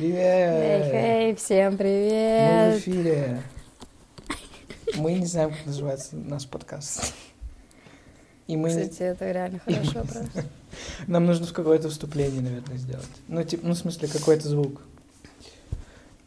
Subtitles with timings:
[0.00, 0.16] Привет!
[0.18, 2.78] Эй, эй, всем Мы в привет!
[2.78, 3.42] эфире.
[4.96, 7.12] Мы не знаем, как называется наш подкаст.
[8.46, 8.70] И мы...
[8.70, 10.24] Кстати, это реально хороший вопрос.
[11.06, 13.10] Нам нужно какое-то вступление, наверное, сделать.
[13.28, 14.80] Ну, типа, ну, в смысле, какой-то звук.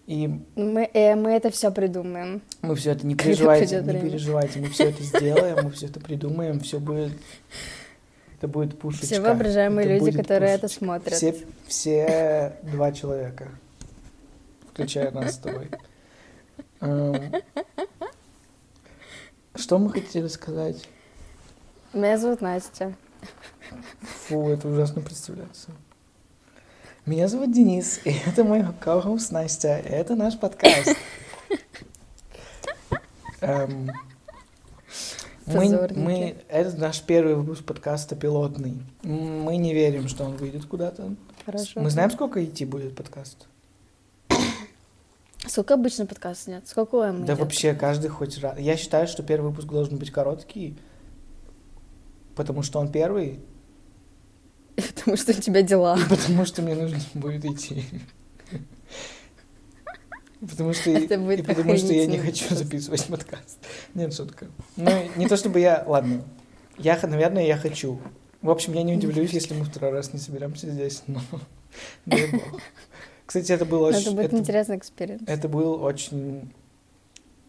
[0.05, 2.43] И Мы, э, мы это все придумаем.
[2.61, 6.59] мы все это, не переживайте, не переживайте, мы все это сделаем, мы все это придумаем,
[6.59, 7.13] все будет...
[8.43, 9.05] Это будет пушечка.
[9.05, 10.83] Все воображаемые Это люди, которые это пушечка.
[10.85, 11.13] смотрят.
[11.13, 13.47] Все, все два человека,
[14.69, 15.69] включая нас с тобой.
[16.81, 17.31] Эм,
[19.55, 20.89] Что мы хотели сказать?
[21.93, 22.93] Меня зовут Настя.
[24.27, 25.71] Фу, это ужасно представляется.
[27.05, 30.97] Меня зовут Денис, и это мой ко-хост Настя, и это наш подкаст.
[33.39, 33.89] Эм,
[35.59, 35.99] Позорники.
[35.99, 38.77] мы, это наш первый выпуск подкаста пилотный.
[39.03, 41.15] Мы не верим, что он выйдет куда-то.
[41.45, 41.79] Хорошо.
[41.81, 43.47] Мы знаем, сколько идти будет подкаст?
[45.45, 46.65] Сколько обычно подкаст снят?
[46.67, 47.39] Сколько ОМ Да идет?
[47.39, 48.57] вообще каждый хоть раз.
[48.59, 50.77] Я считаю, что первый выпуск должен быть короткий,
[52.35, 53.39] потому что он первый,
[54.75, 55.97] Потому что у тебя дела.
[55.99, 57.83] и потому что мне нужно будет идти.
[60.49, 63.59] Потому что, Это и будет потому что я не хочу записывать подкаст.
[63.93, 64.47] Нет, шутка.
[64.75, 65.83] Ну, не то чтобы я...
[65.87, 66.23] Ладно.
[66.77, 67.99] Я, наверное, я хочу.
[68.41, 71.21] В общем, я не удивлюсь, если мы второй раз не соберемся здесь, но...
[72.05, 72.59] дай бог.
[73.25, 74.01] Кстати, это было Но очень...
[74.01, 75.21] Это будет это- интересный experience.
[75.27, 76.51] Это был очень...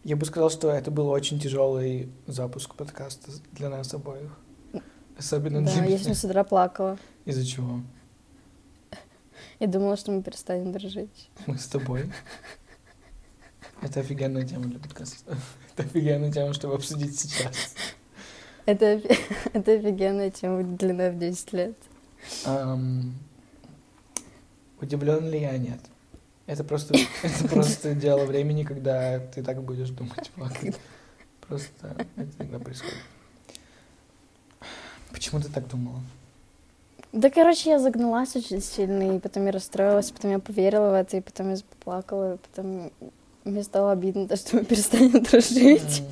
[0.05, 4.39] Я бы сказал, что это был очень тяжелый запуск подкаста для нас обоих.
[5.19, 5.97] Особенно Да, для я меня.
[5.98, 6.98] сегодня с утра плакала.
[7.25, 7.81] Из-за чего?
[9.61, 11.31] И думала, что мы перестанем дружить.
[11.47, 12.11] Мы с тобой.
[13.84, 15.36] Это офигенная тема для подкаста.
[15.77, 17.74] Это офигенная тема, чтобы обсудить сейчас.
[18.64, 18.86] Это,
[19.52, 21.76] это офигенная тема длиной в 10 лет.
[22.46, 23.14] Ам,
[24.80, 25.58] Удивлен ли я?
[25.58, 25.80] Нет.
[26.46, 30.30] Это просто, это просто дело времени, когда ты так будешь думать.
[30.34, 30.76] плакать.
[31.46, 32.96] Просто это всегда происходит.
[35.12, 36.00] Почему ты так думала?
[37.12, 41.19] Да, короче, я загналась очень сильно, и потом я расстроилась, потом я поверила в это,
[41.19, 42.91] и потом я заплакала, и потом
[43.44, 46.03] мне стало обидно, то, что мы перестанем дружить.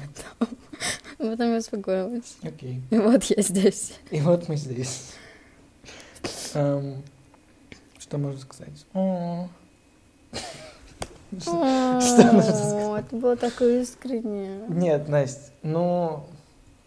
[1.18, 2.36] И потом я успокоилась.
[2.42, 2.82] Окей.
[2.90, 3.94] И вот я здесь.
[4.10, 5.12] И вот мы здесь.
[6.54, 7.02] Ам,
[7.98, 8.84] Что можно сказать?
[8.92, 9.48] О.
[11.40, 11.52] Что
[12.32, 13.04] нужно сказать?
[13.06, 14.64] Это было так искренне.
[14.68, 16.26] Нет, Настя, ну,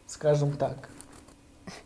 [0.08, 0.90] скажем так,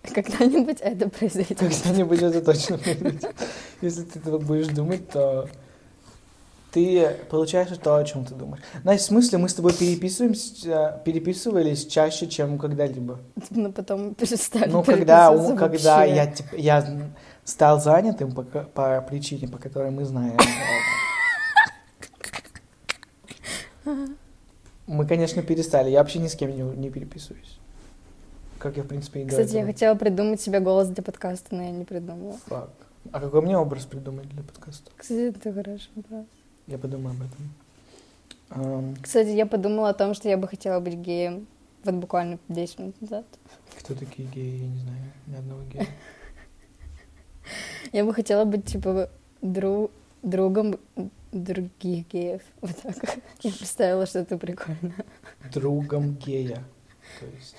[0.03, 1.57] Когда-нибудь это произойдет.
[1.59, 3.33] когда-нибудь это точно произойдет.
[3.81, 5.47] Если ты этого будешь думать, то
[6.71, 8.63] ты получаешь то, о чем ты думаешь.
[8.83, 13.19] Настя, в смысле, мы с тобой переписываемся, переписывались чаще, чем когда-либо.
[13.49, 16.85] Но потом перестали Ну, когда, у- когда я, типа, я
[17.43, 20.37] стал занятым по, по причине, по которой мы знаем.
[24.87, 25.89] Мы, конечно, перестали.
[25.89, 27.59] Я вообще ни с кем не, не переписываюсь.
[28.57, 31.63] Как я, в принципе, и до Кстати, я хотела придумать себе голос для подкаста, но
[31.63, 32.37] я не придумала.
[32.47, 32.69] Фак.
[33.11, 34.91] А какой мне образ придумать для подкаста?
[34.97, 36.25] Кстати, это хороший вопрос.
[36.69, 37.23] Я подумаю об
[38.53, 38.95] этом.
[39.01, 41.47] Кстати, я подумала о том, что я бы хотела быть геем.
[41.83, 43.25] Вот буквально 10 минут назад.
[43.79, 44.61] кто такие геи?
[44.61, 44.97] Я не знаю.
[45.27, 45.87] Ни одного гея.
[47.91, 49.09] Я бы хотела быть, типа,
[49.41, 49.89] дру-
[50.21, 50.75] другом
[51.31, 52.41] других геев.
[52.61, 53.17] Вот так.
[53.41, 54.93] Я представила, что это прикольно.
[55.53, 56.63] Другом гея.
[57.19, 57.55] То есть...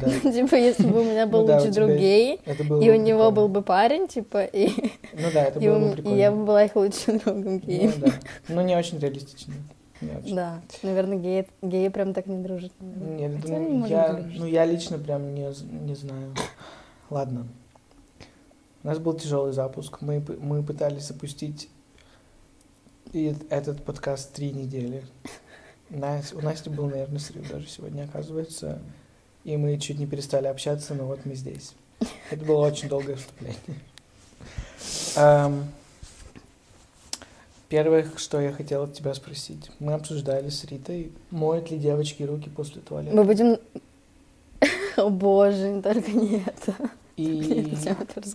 [0.00, 2.64] Да, Типа, если бы у меня был Ну да, у лучший друг тебя гей, это
[2.64, 3.30] было и у него прикольно.
[3.32, 4.68] был бы парень, типа, и,
[5.12, 6.16] Ну да, это и, было бы и прикольно.
[6.16, 7.92] я бы была их лучшим другом Ну геем.
[7.98, 8.12] да.
[8.48, 9.52] Ну не очень реалистично.
[10.00, 10.34] Не очень.
[10.34, 12.72] Да, наверное, геи, геи прям так не дружат.
[12.80, 13.28] наверное.
[13.28, 15.46] Нет, Хотя ну, может, я, ну я лично прям не,
[15.86, 16.34] не знаю.
[17.10, 17.46] Ладно.
[18.82, 20.00] У нас был тяжелый запуск.
[20.00, 21.68] Мы, мы пытались запустить
[23.12, 25.04] и этот подкаст три недели.
[25.90, 28.80] Нас- у Насти был, наверное, срыв даже сегодня, оказывается.
[29.44, 31.74] И мы чуть не перестали общаться, но вот мы здесь.
[32.30, 33.58] Это было очень долгое вступление.
[35.16, 35.68] Ам,
[37.72, 39.70] Первое, что я хотела тебя спросить.
[39.78, 43.16] Мы обсуждали с Ритой, моют ли девочки руки после туалета.
[43.16, 43.56] Мы будем...
[44.98, 46.76] О боже, только не это.
[47.16, 47.74] И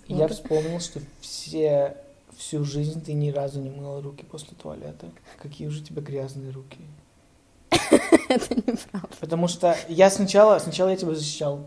[0.08, 1.98] я вспомнил, что все,
[2.36, 5.12] всю жизнь ты ни разу не мыла руки после туалета.
[5.38, 6.80] Какие уже у тебя грязные руки.
[8.30, 9.10] Это неправда.
[9.20, 11.62] Потому что я сначала, сначала я тебя защищал.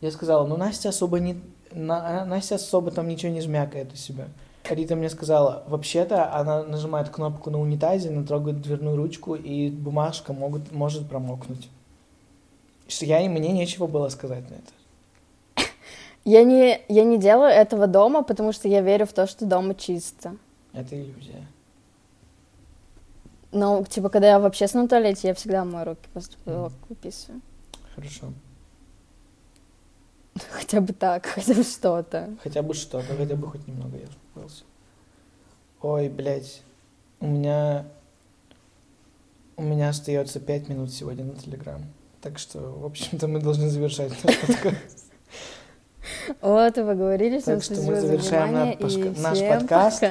[0.00, 1.40] Я сказала, ну Настя особо не...
[1.72, 4.28] На- Настя особо там ничего не жмякает у себя.
[4.68, 10.32] Рита мне сказала, вообще-то она нажимает кнопку на унитазе, она трогает дверную ручку, и бумажка
[10.32, 11.68] могут, может промокнуть.
[12.88, 15.66] Что я, мне нечего было сказать на это.
[16.24, 19.74] Я не, я не делаю этого дома, потому что я верю в то, что дома
[19.74, 20.36] чисто.
[20.72, 21.46] Это иллюзия.
[23.54, 26.00] Ну, типа, когда я в общественном туалете, я всегда мою руки
[26.44, 27.40] того, как выписываю.
[27.94, 28.32] Хорошо.
[30.50, 32.34] Хотя бы так, хотя бы что-то.
[32.42, 34.64] Хотя бы что-то, хотя бы хоть немного я успокоился.
[35.80, 36.62] Ой, блядь,
[37.20, 37.86] у меня...
[39.56, 41.82] У меня остается пять минут сегодня на Телеграм.
[42.20, 45.04] Так что, в общем-то, мы должны завершать наш подкаст.
[46.40, 50.04] Вот, и вы говорили, Так что мы завершаем наш подкаст.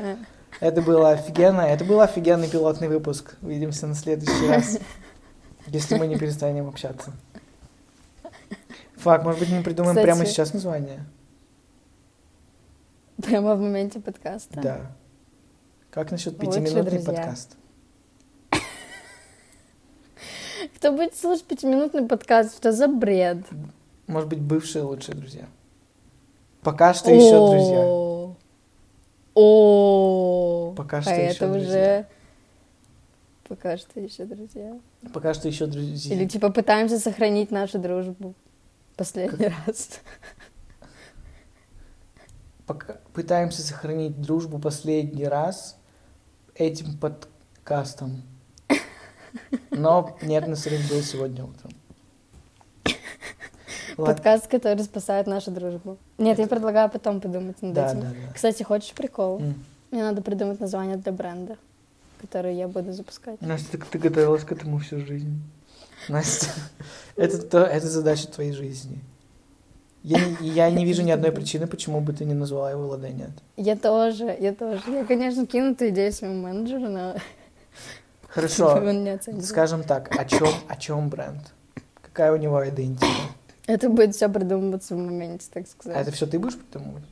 [0.59, 1.61] Это было офигенно.
[1.61, 3.35] Это был офигенный пилотный выпуск.
[3.41, 4.79] Увидимся на следующий раз.
[5.67, 7.13] Если мы не перестанем общаться.
[8.97, 11.05] Фак, может быть, мы придумаем Кстати- прямо сейчас название?
[13.21, 14.61] Прямо в моменте подкаста.
[14.61, 14.91] Да.
[15.91, 17.55] Как насчет пятиминутный подкаст?
[20.77, 23.45] Кто будет слушать пятиминутный подкаст, что за бред?
[24.07, 25.45] Может быть, бывшие лучшие друзья.
[26.61, 28.12] Пока что еще друзья.
[29.35, 31.69] О, Пока что а еще это друзья.
[31.69, 32.07] уже
[33.47, 34.79] пока что еще друзья.
[35.13, 36.15] Пока что еще друзья.
[36.15, 38.33] Или типа пытаемся сохранить нашу дружбу
[38.95, 40.01] последний раз.
[42.65, 45.77] Пока пытаемся сохранить дружбу последний раз
[46.55, 48.23] этим подкастом.
[49.69, 51.71] Но нервный срыв был сегодня утром.
[53.97, 54.13] Ладно.
[54.13, 55.97] Подкаст, который спасает нашу дружбу.
[56.17, 58.01] Нет, я предлагаю потом подумать над Да, этим.
[58.01, 58.33] да, да.
[58.33, 59.41] Кстати, хочешь прикол?
[59.91, 61.57] Мне надо придумать название для бренда,
[62.19, 63.39] который я буду запускать.
[63.41, 65.41] Настя, ты, ты готовилась к этому всю жизнь.
[66.09, 66.47] Настя,
[67.15, 68.99] это, то, это задача твоей жизни.
[70.01, 73.31] Я не, я не вижу ни одной причины, почему бы ты не назвала его Ладенет.
[73.55, 74.81] Я тоже, я тоже.
[74.87, 77.15] Я, конечно, кину эту идею своему менеджеру, но
[78.27, 78.81] Хорошо,
[79.41, 81.53] скажем так, о чем, о чем бренд?
[82.01, 83.05] Какая у него идентика?
[83.65, 85.97] Это будет все придумываться в моменте, так сказать.
[85.97, 87.03] А это все ты будешь придумывать?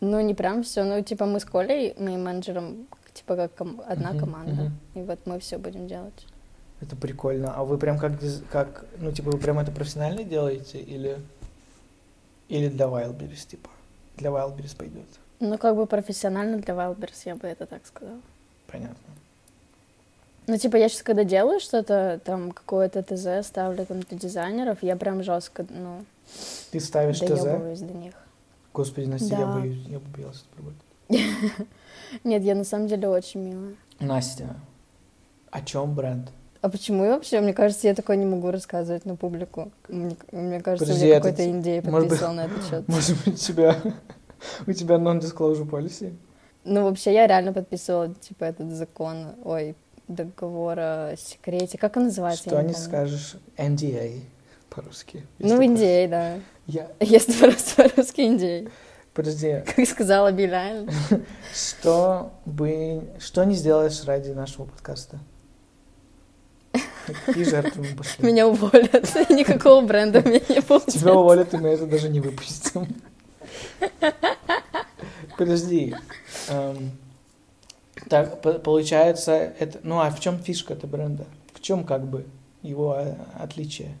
[0.00, 0.82] Ну, не прям все.
[0.82, 4.52] Ну, типа, мы с Колей, моим менеджером, типа, как ком- одна Мгм, команда.
[4.64, 4.78] мгм.
[4.94, 6.26] И вот мы все будем делать.
[6.80, 7.54] Это прикольно.
[7.54, 8.14] А вы прям как,
[8.50, 11.20] как, ну, типа, вы прям это профессионально делаете или,
[12.48, 13.70] или для Wildberries, типа?
[14.16, 15.06] Для Wildberries пойдет.
[15.38, 18.20] Ну, как бы профессионально для Wildberries, я бы это так сказала.
[18.66, 18.96] Понятно.
[20.46, 24.96] Ну, типа, я сейчас, когда делаю что-то, там, какое-то ТЗ ставлю там для дизайнеров, я
[24.96, 26.04] прям жестко, ну,
[26.72, 27.80] Ты ставишь ТЗ?
[27.80, 28.14] до них.
[28.74, 29.52] Господи, Настя, я Да.
[29.52, 31.68] боюсь, я бы боялся это работать.
[32.24, 33.74] Нет, я на самом деле очень милая.
[34.00, 34.56] Настя,
[35.50, 36.30] о чем бренд?
[36.60, 37.40] А почему я вообще?
[37.40, 39.70] Мне кажется, я такое не могу рассказывать на публику.
[39.88, 42.84] Мне, мне кажется, Подожди, у меня это какой-то индей подписал на этот счет.
[42.88, 43.76] Может быть, у тебя,
[44.66, 46.14] у тебя non-disclosure policy?
[46.64, 49.74] Ну, вообще, я реально подписывала, типа, этот закон, ой,
[50.14, 51.78] договор о секрете.
[51.78, 52.44] Как он называется?
[52.44, 52.78] Что не помню.
[52.78, 54.20] скажешь NDA
[54.70, 55.26] по-русски?
[55.38, 56.38] Ну, индей, да.
[56.66, 56.88] Я...
[57.00, 58.68] Есть просто по-русски индей.
[59.14, 60.94] Подожди, Как сказала Билли Айлиш.
[61.54, 63.02] что бы...
[63.18, 65.20] Что не сделаешь ради нашего подкаста?
[67.26, 68.24] Какие жертвы мы пошли?
[68.24, 69.14] Меня уволят.
[69.28, 70.86] Никакого бренда у меня не будет.
[70.86, 72.86] Тебя уволят, и мы это даже не выпустим.
[75.36, 75.94] Подожди.
[76.48, 76.92] Эм,
[78.08, 79.80] Так, по- получается, это...
[79.82, 81.24] Ну, а в чем фишка этого бренда?
[81.52, 82.26] В чем как бы
[82.62, 83.96] его э, отличие?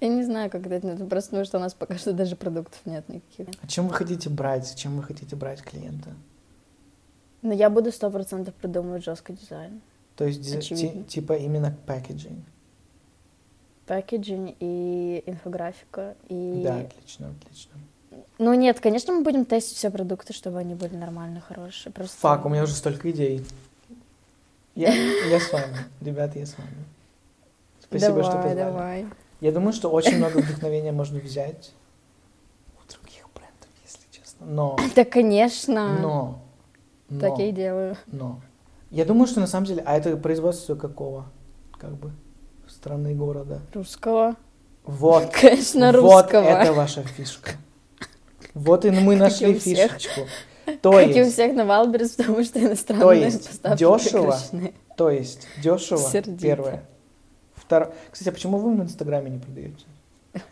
[0.00, 0.88] Я не знаю, как это.
[0.88, 3.48] Это просто потому, что у нас пока что даже продуктов нет никаких.
[3.62, 4.74] А чем вы хотите брать?
[4.76, 6.10] Чем вы хотите брать клиента?
[7.40, 9.80] Но я буду сто процентов придумывать жесткий дизайн.
[10.16, 11.02] То есть, ди- Очевидно.
[11.04, 12.44] ти- типа именно пакетинг.
[13.86, 16.16] Пакетинг и инфографика.
[16.28, 16.60] И...
[16.64, 17.72] Да, отлично, отлично.
[18.38, 21.92] Ну нет, конечно, мы будем тестить все продукты, чтобы они были нормально, хорошие.
[21.92, 22.16] Просто...
[22.18, 23.44] Фак, у меня уже столько идей.
[24.74, 25.76] Я, я с вами.
[26.00, 26.70] Ребята, я с вами.
[27.80, 28.54] Спасибо, давай, что позвали.
[28.56, 29.06] давай.
[29.40, 31.72] Я думаю, что очень много вдохновения можно взять
[32.78, 34.46] у других брендов, если честно.
[34.46, 35.98] Но, Да, конечно.
[36.00, 36.42] но,
[37.10, 37.96] но, Так я и делаю.
[38.06, 38.40] но.
[38.90, 41.26] Я думаю, что на самом деле, а это производство какого?
[41.78, 42.10] Как бы
[42.68, 43.60] страны города.
[43.74, 44.36] Русского.
[44.84, 46.42] Вот, Конечно, вот русского.
[46.44, 47.52] это ваша фишка.
[48.54, 50.22] Вот и мы нашли фишечку.
[50.82, 53.98] То как и у есть, всех на Wildberries, потому что иностранные есть поставки дешево.
[53.98, 54.74] прекращены.
[54.96, 56.42] то есть, дешево, Сердито.
[56.42, 56.84] первое.
[57.54, 57.92] Второе.
[58.10, 59.84] Кстати, а почему вы в Инстаграме не продаете?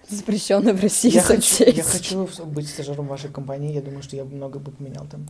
[0.08, 3.72] Запрещенная в России Я хочу, я хочу быть стажером вашей компании.
[3.72, 5.26] Я думаю, что я бы много бы поменял там.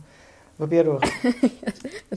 [0.57, 1.03] Во-первых.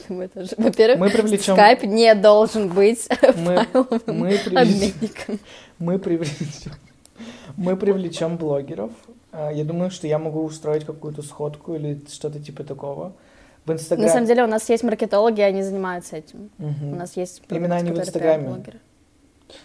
[0.08, 3.66] Во-первых, мы привлечем, скайп не должен быть мы,
[4.06, 5.40] мы, привлечем,
[5.78, 6.72] мы привлечем,
[7.56, 8.90] мы привлечем блогеров.
[9.36, 13.12] А, Я думаю, что я могу устроить какую-то сходку или что-то типа такого.
[13.64, 14.12] В На Инстаграме.
[14.12, 16.50] самом деле у нас есть маркетологи, они занимаются этим.
[16.58, 16.92] Мгм.
[16.92, 18.62] У нас есть Именно они в продукты, Инстаграме.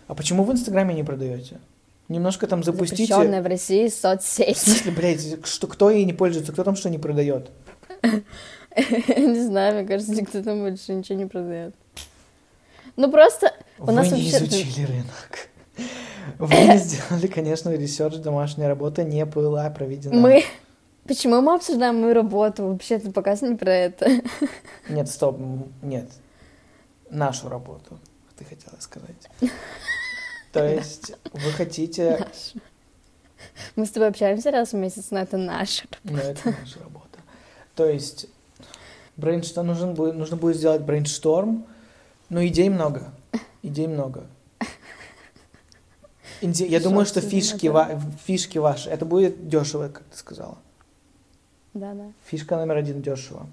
[0.07, 1.59] А почему в Инстаграме не продаете?
[2.07, 3.05] Немножко там запустите.
[3.13, 4.57] Запрещенная в России В соцсеть.
[4.57, 7.51] смысле, блядь, что, кто ей не пользуется, кто там что не продает?
[9.17, 11.75] Не знаю, мне кажется, никто там больше ничего не продает.
[12.95, 14.45] Ну просто у нас не вообще...
[14.45, 15.49] изучили рынок.
[16.37, 20.15] Вы не сделали, конечно, research, домашняя работа не была проведена.
[20.15, 20.43] Мы...
[21.05, 22.67] Почему мы обсуждаем мою работу?
[22.67, 24.21] Вообще, это показ не про это.
[24.89, 25.39] Нет, стоп,
[25.81, 26.07] нет.
[27.09, 27.97] Нашу работу,
[28.37, 29.29] ты хотела сказать.
[30.51, 32.27] То есть вы хотите...
[33.75, 37.19] Мы с тобой общаемся раз в месяц, но это наша Ну, это наша работа.
[37.73, 38.27] То есть
[39.15, 41.65] brainstorm, нужен будет, нужно будет сделать brainstorm,
[42.29, 43.13] но идей много.
[43.63, 44.27] Идей много.
[46.41, 47.73] Инди- Я думаю, что фишки, да.
[47.73, 50.57] ва- фишки ваши, это будет дешево, как ты сказала.
[51.73, 52.11] Да-да.
[52.25, 53.47] Фишка номер один дешево.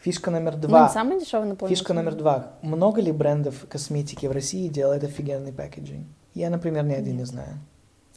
[0.00, 0.86] Фишка номер Ну, два.
[0.86, 1.78] не самый дешевый на планете.
[1.78, 2.52] Фишка номер два.
[2.62, 6.06] Много ли брендов косметики в России делает офигенный пакетинг?
[6.34, 7.58] Я, например, ни один не знаю.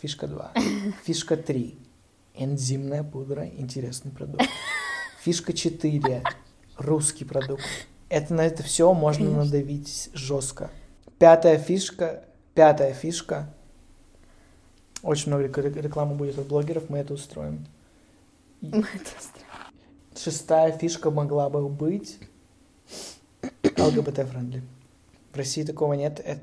[0.01, 0.51] Фишка два.
[1.05, 1.77] Фишка три.
[2.36, 3.48] Энзимная пудра.
[3.48, 4.46] Интересный продукт.
[5.24, 6.24] Фишка четыре.
[6.77, 7.63] Русский продукт.
[8.08, 9.46] Это на это все можно Конечно.
[9.46, 10.69] надавить жестко.
[11.17, 12.24] Пятая фишка.
[12.53, 13.53] Пятая фишка.
[15.01, 17.65] Очень много рек- рекламы будет от блогеров, мы это устроим.
[18.62, 19.48] Мы это устроим.
[20.15, 22.18] Шестая фишка могла бы быть
[23.63, 24.62] ЛГБТ-friendly.
[25.32, 26.41] В России такого нет, это,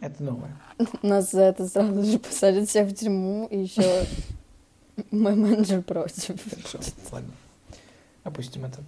[0.00, 0.56] это новое.
[1.02, 4.04] Нас за это сразу же посадят всех в тюрьму, и еще
[5.10, 6.40] мой менеджер против.
[6.50, 6.78] Хорошо,
[7.12, 7.30] ладно.
[8.24, 8.80] Опустим это.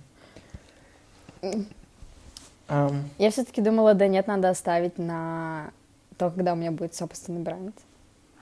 [2.68, 5.71] Ам, Я все-таки думала, да нет, надо оставить на
[6.16, 7.76] то, когда у меня будет собственный бренд.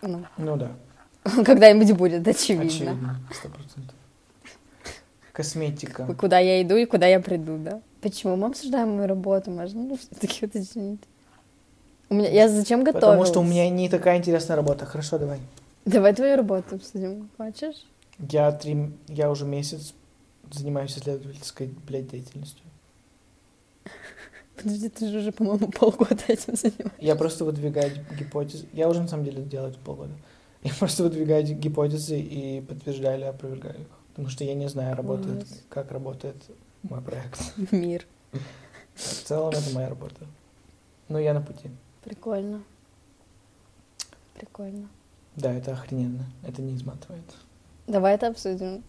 [0.02, 0.72] Ну, ну да,
[1.44, 2.66] когда-нибудь будет, очевидно.
[2.66, 3.94] очевидно, сто процентов.
[5.32, 6.14] Косметика.
[6.14, 7.80] Куда я иду и куда я приду, да?
[8.02, 9.50] Почему мы обсуждаем мою работу?
[9.50, 11.00] Можно ну, все-таки уточнить?
[12.10, 12.28] У меня...
[12.28, 13.04] Я зачем готовилась?
[13.04, 14.84] Потому что у меня не такая интересная работа.
[14.84, 15.40] Хорошо, давай.
[15.86, 17.30] Давай твою работу обсудим.
[17.38, 17.86] Хочешь?
[18.18, 19.94] Я, три, я уже месяц
[20.50, 22.64] занимаюсь исследовательской, блядь, деятельностью.
[24.62, 26.92] Подожди, ты же уже, по-моему, полгода этим занимаешься.
[26.98, 28.66] Я просто выдвигаю гипотезы.
[28.72, 30.12] Я уже на самом деле делаю это полгода.
[30.62, 33.86] Я просто выдвигаю гипотезы и подтверждаю или опровергаю их.
[34.10, 36.36] Потому что я не знаю, работает, как работает
[36.82, 37.40] мой проект.
[37.72, 38.06] Мир.
[38.94, 40.26] В целом это моя работа.
[41.08, 41.70] Но я на пути.
[42.04, 42.62] Прикольно.
[44.34, 44.88] Прикольно.
[45.34, 46.26] Да, это охрененно.
[46.46, 47.24] Это не изматывает.
[47.86, 48.84] Давай это обсудим.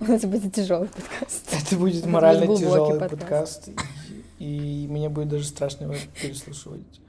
[0.00, 1.52] Это будет тяжелый подкаст.
[1.52, 3.66] Это будет морально будет тяжелый подкаст.
[3.66, 3.70] подкаст.
[4.38, 7.00] И, и мне будет даже страшно его переслушивать.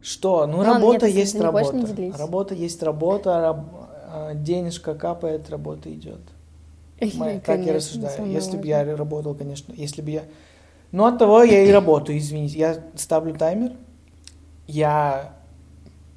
[0.00, 0.46] Что?
[0.46, 1.86] Ну, ладно, работа нет, есть работа.
[2.16, 6.20] работа есть работа, раб- а, денежка капает, работа идет.
[7.14, 8.30] Моя- так я рассуждаю.
[8.30, 10.24] Если бы я работал, конечно, если бы я...
[10.92, 12.58] Ну, от того я и работаю, извините.
[12.58, 13.72] Я ставлю таймер,
[14.66, 15.34] я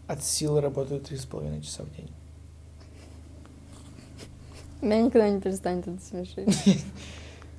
[0.07, 2.09] от силы работаю три с половиной часа в день.
[4.83, 6.83] Меня никогда не перестанет это смешить.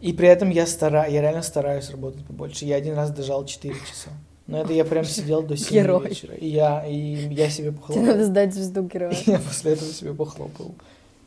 [0.00, 2.66] И при этом я стараюсь, я реально стараюсь работать побольше.
[2.66, 4.10] Я один раз дожал 4 часа.
[4.46, 6.08] Но это я прям сидел до 7 Герой.
[6.08, 6.34] вечера.
[6.34, 6.94] И я, и
[7.34, 8.02] я себе Тебе похлопал.
[8.04, 9.16] надо сдать звезду героя.
[9.26, 10.74] Я после этого себе похлопал.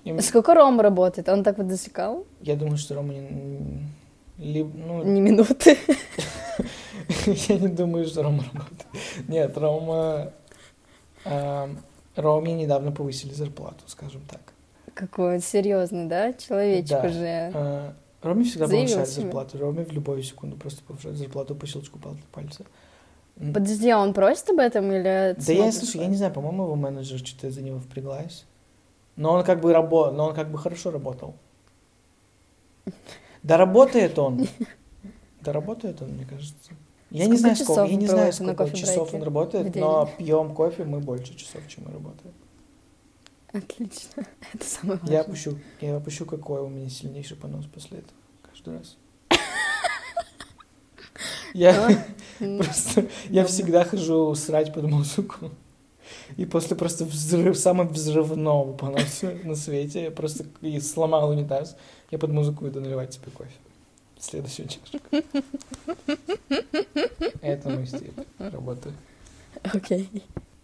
[0.03, 1.27] И Сколько Рома работает?
[1.29, 2.25] Он так вот засекал?
[2.41, 3.79] я думаю, что Рома не...
[4.37, 5.77] либо- ну, Ни минуты.
[7.25, 9.27] я не думаю, что Рома работает.
[9.27, 10.31] Нет, Рома...
[11.25, 11.69] а,
[12.15, 14.53] Роме недавно повысили зарплату, скажем так.
[14.97, 16.33] Какой он серьезный, да?
[16.33, 17.07] Человечек Да.
[17.07, 17.51] уже.
[17.53, 19.21] А, Роме всегда Заявил повышают себе.
[19.23, 19.57] зарплату.
[19.59, 22.65] Роме в любую секунду просто повышают зарплату по щелчку пал- пальца.
[23.35, 25.35] Подожди, а он просит об этом или...
[25.37, 28.45] Да я, слушай, я не знаю, по-моему, его менеджер что-то за него впряглась.
[29.15, 31.35] Но он как бы работал, но он как бы хорошо работал.
[33.43, 34.47] Да работает он.
[35.41, 36.71] Да работает он, мне кажется.
[37.11, 40.83] Я не Сколько знаю, сколько, я не знаю, сколько часов он работает, но пьем кофе
[40.83, 42.33] мы больше часов, чем мы работаем.
[43.53, 44.23] Отлично.
[44.53, 45.15] Это самое важное.
[45.15, 48.17] Я опущу, я опущу, какой у меня сильнейший понос после этого.
[48.43, 48.97] Каждый раз.
[51.53, 52.05] Я
[52.39, 55.51] просто, я всегда хожу срать под музыку.
[56.35, 61.75] И после просто взрыв, самого взрывного поноса на свете, я просто и сломал унитаз,
[62.11, 63.51] я под музыку иду наливать себе кофе.
[64.19, 64.99] Следующую чашку.
[67.41, 68.91] Это мой стиль работы.
[69.63, 70.09] Окей.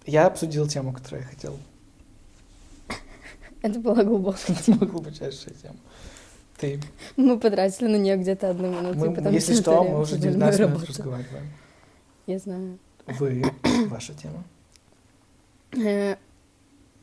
[0.06, 1.58] Я обсудил тему, которую я хотел.
[3.64, 4.56] Это была глубокая.
[4.60, 5.78] Это была глубочайшая тема.
[6.58, 6.80] Ты.
[7.18, 9.00] Мы потратили на нее где-то одну минуту.
[9.00, 11.00] Мы, потом если что, мы уже обсуждали 19 мою минут работу.
[11.00, 11.48] разговариваем.
[12.28, 12.78] Я знаю.
[13.08, 13.44] Вы,
[13.90, 14.44] ваша тема.
[15.76, 16.16] Э,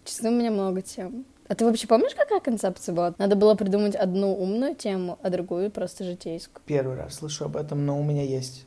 [0.04, 1.24] Честно, у меня много тем.
[1.48, 3.14] А ты вообще помнишь, какая концепция была?
[3.18, 6.62] Надо было придумать одну умную тему, а другую просто житейскую.
[6.64, 8.66] Первый раз слышу об этом, но у меня есть.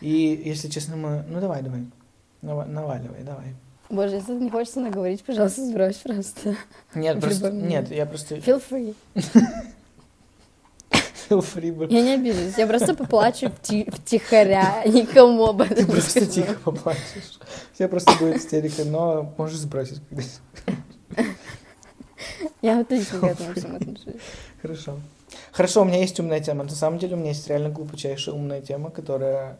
[0.00, 1.24] И, если честно, мы...
[1.28, 1.86] Ну, давай, давай.
[2.40, 3.54] Нава- Наваливай, давай.
[3.92, 6.56] Боже, если не хочется наговорить, пожалуйста, сбрось просто.
[6.94, 7.50] Нет, просто...
[7.52, 8.36] Нет, я просто...
[8.36, 8.94] Feel free.
[11.28, 11.86] Feel free, бро.
[11.88, 16.30] Я не обижусь, я просто поплачу вти- втихаря, никому об этом Ты просто скажу.
[16.30, 17.38] тихо поплачешь.
[17.76, 21.28] Тебя просто будет истерика, но можешь сбросить когда
[22.62, 24.14] Я отлично к этому всему отношусь.
[24.62, 24.98] Хорошо.
[25.52, 26.64] Хорошо, у меня есть умная тема.
[26.64, 29.58] На самом деле у меня есть реально глубочайшая умная тема, которая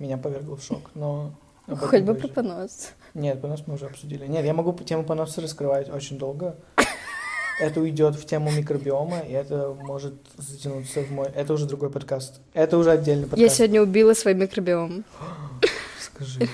[0.00, 0.90] меня повергла в шок.
[0.94, 1.32] Но
[1.68, 2.34] Хоть бы про позже.
[2.34, 2.88] понос.
[3.14, 4.26] Нет, понос мы уже обсудили.
[4.26, 6.56] Нет, я могу тему поноса раскрывать очень долго.
[7.60, 11.28] Это уйдет в тему микробиома, и это может затянуться в мой...
[11.34, 12.40] Это уже другой подкаст.
[12.54, 13.56] Это уже отдельный Я подкаст.
[13.56, 15.04] сегодня убила свой микробиом.
[16.00, 16.48] Скажи.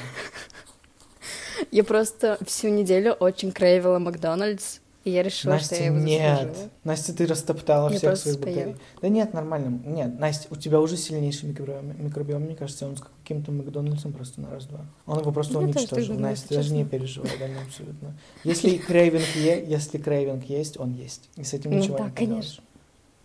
[1.71, 6.39] Я просто всю неделю очень крейвила Макдональдс, и я решила, что Настя, я его нет.
[6.49, 6.71] заслужила.
[6.85, 8.57] Настя, ты растоптала Я всех своих споем.
[8.57, 8.77] батарей.
[9.03, 9.81] Да нет, нормально.
[9.87, 12.05] Нет, Настя, у тебя уже сильнейший микробиом.
[12.05, 14.85] Микробиом, мне кажется, он с каким-то Макдональдсом просто на раз-два.
[15.07, 16.15] Он его просто Я тоже так уничтожил.
[16.15, 18.15] думаю, Настя, даже не переживай, да, ну, абсолютно.
[18.45, 21.29] Если крейвинг, е- если крейвинг есть, он есть.
[21.37, 22.63] И с этим Ну ничего да, не конечно.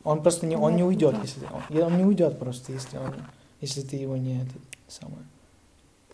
[0.04, 3.14] Он просто не, он не уйдет, если он, он не уйдет просто, если он,
[3.62, 4.52] если ты его не это
[4.88, 5.24] самое.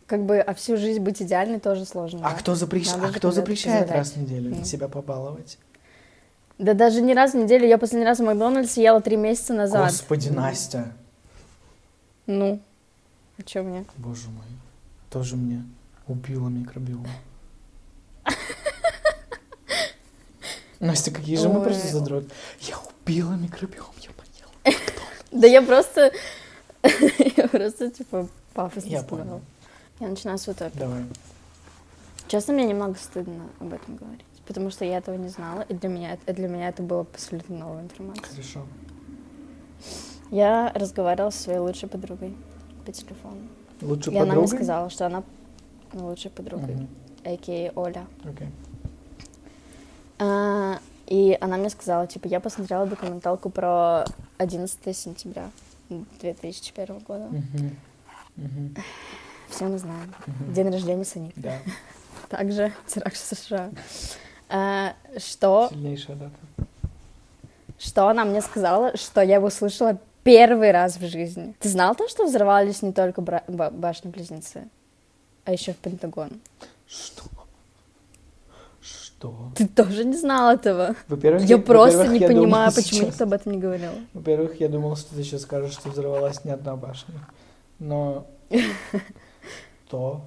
[0.10, 2.22] Как бы, а всю жизнь быть идеальной тоже сложно.
[2.24, 2.36] А да?
[2.36, 2.88] кто, запрещ...
[2.88, 4.06] Надо а кто запрещает позволять.
[4.08, 4.66] раз в неделю Ну.
[4.66, 5.60] себя побаловать?
[6.58, 7.68] Да даже не раз в неделю.
[7.68, 9.84] Я последний раз в Макдональдсе ела три месяца назад.
[9.86, 10.94] Господи, Настя.
[12.25, 12.60] Ну,
[13.38, 13.86] а чё мне?
[13.98, 14.48] Боже мой,
[15.12, 15.63] тоже мне
[16.08, 17.06] убила микробиом.
[20.80, 22.25] Настя, какие же мы просто задрот.
[22.62, 24.80] Я убила микробиом, я поняла.
[25.32, 26.12] Да я просто...
[27.38, 29.42] Я просто, типа, пафосно сказала.
[30.00, 30.77] Я начинаю с утопии.
[30.79, 31.03] Давай.
[32.27, 34.25] Честно, мне немного стыдно об этом говорить.
[34.48, 37.58] Потому что я этого не знала, и для меня, это- для меня это было абсолютно
[37.58, 38.24] новая информация.
[38.27, 38.65] Хорошо.
[40.32, 42.36] Я разговаривала со своей лучшей подругой
[42.86, 43.41] по телефону.
[43.82, 44.58] Лучше и она мне подругой?
[44.58, 45.24] сказала, что она
[45.94, 46.88] лучшей подругой, Мгм.
[47.25, 47.72] а.к.а.
[47.79, 48.06] Оля.
[48.24, 48.50] Окей.
[50.20, 54.06] А, и она мне сказала, типа, я посмотрела документалку про
[54.38, 55.50] 11 сентября
[56.21, 57.26] 2001 года.
[57.28, 57.76] Мгм.
[58.36, 58.76] Мгм.
[59.50, 60.14] Все мы знаем.
[60.54, 61.34] День рождения Соник.
[61.36, 61.54] Да,
[62.30, 63.70] Также теракт в США.
[64.50, 66.68] А, что, сильнейшая дата.
[67.78, 71.54] что она мне сказала, что я его услышала первый раз в жизни.
[71.60, 74.68] Ты знал то, что взорвались не только бра- башни-близнецы,
[75.46, 76.32] а еще в Пентагон?
[76.88, 77.24] Что?
[78.82, 79.52] Что?
[79.56, 80.96] Ты тоже не знал этого?
[81.08, 83.92] Во-первых, Я просто во-первых, не я думал понимаю, почему сейчас- никто об этом не говорил.
[84.14, 87.16] Во-первых, я думал, что ты сейчас скажешь, что взорвалась не одна башня.
[87.80, 88.26] Но
[89.89, 90.21] то...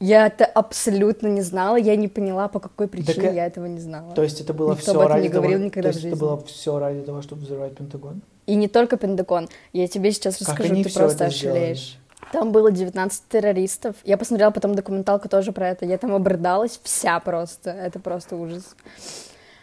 [0.00, 3.80] Я это абсолютно не знала, я не поняла, по какой причине э, я этого не
[3.80, 4.12] знала.
[4.12, 6.04] То есть это было Никто все об этом ради не говорил того, никогда то есть
[6.04, 8.20] это было все ради того, чтобы взорвать Пентагон?
[8.46, 9.48] И не только Пентагон.
[9.72, 11.98] Я тебе сейчас Как расскажу, ты просто ошалеешь.
[12.32, 13.96] Там было 19 террористов.
[14.04, 15.86] Я посмотрела потом документалку тоже про это.
[15.86, 17.70] Я там обрыдалась вся просто.
[17.70, 18.74] Это просто ужас.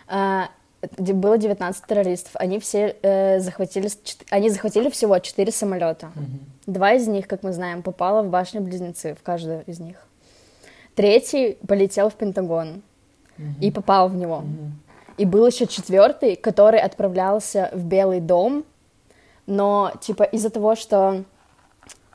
[0.07, 0.49] А,
[0.98, 2.32] было 19 террористов.
[2.36, 3.89] Они все э, захватили...
[4.30, 6.12] Они захватили всего 4 самолета.
[6.15, 6.39] Мгм.
[6.65, 9.98] Два из них, как мы знаем, попало в башню-близнецы, в каждую из них.
[10.96, 12.82] Третий полетел в Пентагон
[13.38, 13.56] Мгм.
[13.62, 14.39] и попал в него.
[14.39, 14.80] Мгм.
[15.17, 18.65] И был еще четвертый, который отправлялся в Белый дом,
[19.46, 21.24] но типа из-за того, что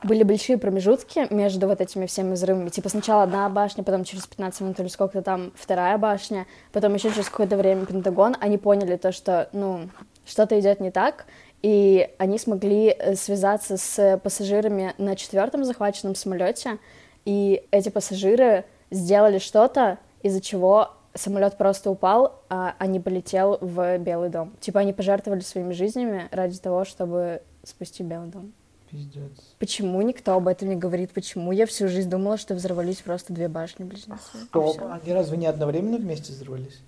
[0.03, 2.69] были большие промежутки между вот этими всеми взрывами.
[2.69, 7.11] Типа сначала одна башня, потом через 15 минут или сколько-то там вторая башня, потом еще
[7.11, 8.35] через какое-то время Пентагон.
[8.39, 9.89] Они поняли то, что, ну,
[10.25, 11.25] что-то идет не так,
[11.63, 16.77] и они смогли э, связаться с пассажирами на четвертом захваченном самолете,
[17.25, 23.97] и эти пассажиры сделали что-то, из-за чего самолет просто упал, а, а не полетел в
[23.97, 24.53] Белый дом.
[24.59, 28.53] Типа они пожертвовали своими жизнями ради того, чтобы спасти Белый дом.
[28.89, 29.31] Пиздец.
[29.59, 31.11] Почему никто об этом не говорит?
[31.11, 34.19] Почему я всю жизнь думала, что взорвались просто две башни близнецы?
[34.35, 34.73] И Что?
[34.73, 34.91] всё.
[34.91, 36.79] Они разве не одновременно вместе взорвались?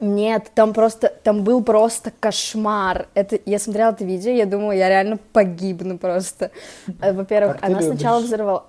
[0.00, 3.06] Нет, там просто, там был просто кошмар.
[3.14, 6.50] Это, я смотрела это видео, я думала, я реально погибну просто.
[7.00, 8.28] Э, Во-первых, она сначала любишь.
[8.28, 8.66] взорвала,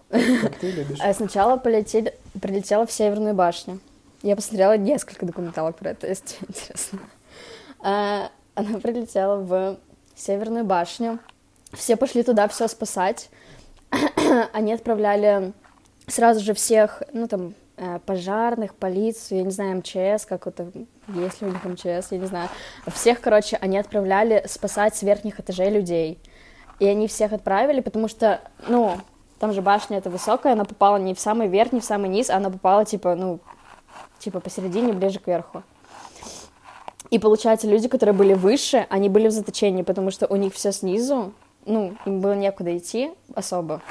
[0.62, 1.00] ты любишь?
[1.02, 3.80] А сначала полетели, прилетела в Северную башню.
[4.22, 7.00] Я посмотрела несколько документалок про это, если интересно.
[7.80, 9.78] А, Она прилетела в
[10.16, 11.18] Северную башню.
[11.76, 13.30] Все пошли туда все спасать.
[14.54, 15.54] Они отправляли
[16.08, 20.72] сразу же всех, ну там, э, пожарных, полицию, я не знаю, МЧС, как это,
[21.08, 22.50] есть ли у них МЧС, я не знаю.
[22.88, 26.20] Всех, короче, они отправляли спасать с верхних этажей людей.
[26.80, 28.98] И они всех отправили, потому что, ну,
[29.40, 32.30] там же башня эта высокая, она попала не в самый верх, не в самый низ,
[32.30, 33.40] она попала, типа, ну,
[34.20, 35.64] типа посередине, ближе к верху.
[37.12, 40.72] И получается, люди, которые были выше, они были в заточении, потому что у них все
[40.72, 41.34] снизу,
[41.66, 43.82] ну, им было некуда идти особо.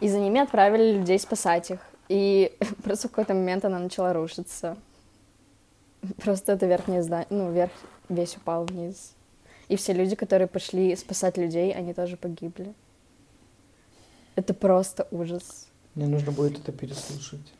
[0.00, 1.80] И за ними отправили людей спасать их.
[2.08, 4.76] и просто в какой-то момент она начала рушиться.
[6.16, 7.72] Просто это верхнее здание, ну, верх
[8.08, 9.14] весь упал вниз.
[9.68, 12.74] И все люди, которые пошли спасать людей, они тоже погибли.
[14.34, 15.68] Это просто ужас.
[15.94, 17.52] Мне нужно будет это переслушать.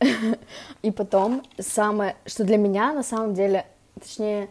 [0.82, 3.66] И потом самое, что для меня на самом деле,
[4.00, 4.48] точнее,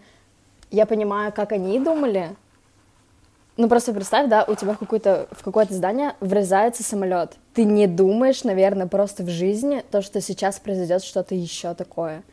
[0.69, 2.35] я понимаю, как они думали.
[3.61, 7.33] Ну просто представь, да, у тебя в какое-то в какое-то здание врезается самолет.
[7.53, 12.23] Ты не думаешь, наверное, просто в жизни то, что сейчас произойдет что-то еще такое.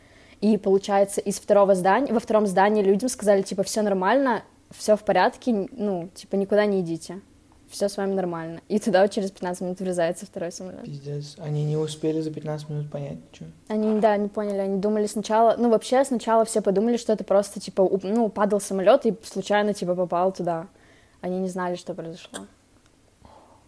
[0.41, 4.43] И получается, из второго здания, во втором здании людям сказали, типа, все нормально,
[4.75, 7.21] все в порядке, ну, типа, никуда не идите
[7.69, 8.62] все с вами нормально.
[8.69, 10.85] И туда вот через 15 минут врезается второй самолет.
[10.85, 11.37] Пиздец.
[11.38, 13.45] Они не успели за 15 минут понять, что.
[13.69, 14.57] Они, да, не поняли.
[14.57, 15.57] Они думали сначала...
[15.59, 19.75] Ну, вообще, сначала все подумали, что это просто, типа, уп- ну, падал самолет и случайно,
[19.75, 20.69] типа, попал туда.
[21.21, 22.47] Они не знали, что произошло.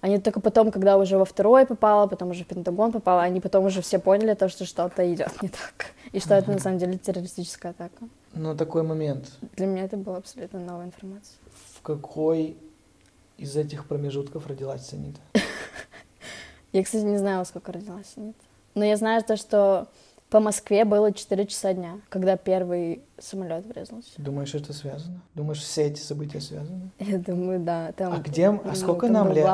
[0.01, 3.67] Они только потом, когда уже во второй попало, потом уже в Пентагон попало, они потом
[3.67, 5.93] уже все поняли то, что что-то идет не так.
[6.13, 8.09] И что это на самом деле террористическая атака.
[8.33, 9.31] Но такой момент.
[9.57, 11.37] Для меня это была абсолютно новая информация.
[11.75, 12.57] В какой
[13.37, 15.21] из этих промежутков родилась Санита?
[16.73, 18.39] Я, кстати, не знаю, во сколько родилась Санита.
[18.75, 19.89] Но я знаю то, что
[20.31, 24.11] по Москве было 4 часа дня, когда первый самолет врезался.
[24.16, 25.21] Думаешь, это связано?
[25.35, 26.90] Думаешь, все эти события связаны?
[27.01, 27.93] Я думаю, да.
[27.97, 29.47] Там, а где, а ну, сколько нам лет?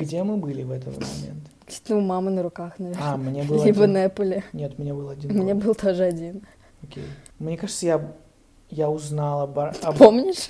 [0.00, 1.44] Где мы были в этот момент?
[1.88, 3.04] Ну, у мамы на руках, наверное.
[3.04, 3.92] А, мне было Либо один.
[3.92, 4.44] на Эппле.
[4.52, 5.32] Нет, мне был один.
[5.32, 5.64] Мне год.
[5.64, 6.42] был тоже один.
[6.82, 7.04] Окей.
[7.38, 8.12] Мне кажется, я,
[8.68, 9.44] я узнала...
[9.44, 10.48] об- об- Помнишь?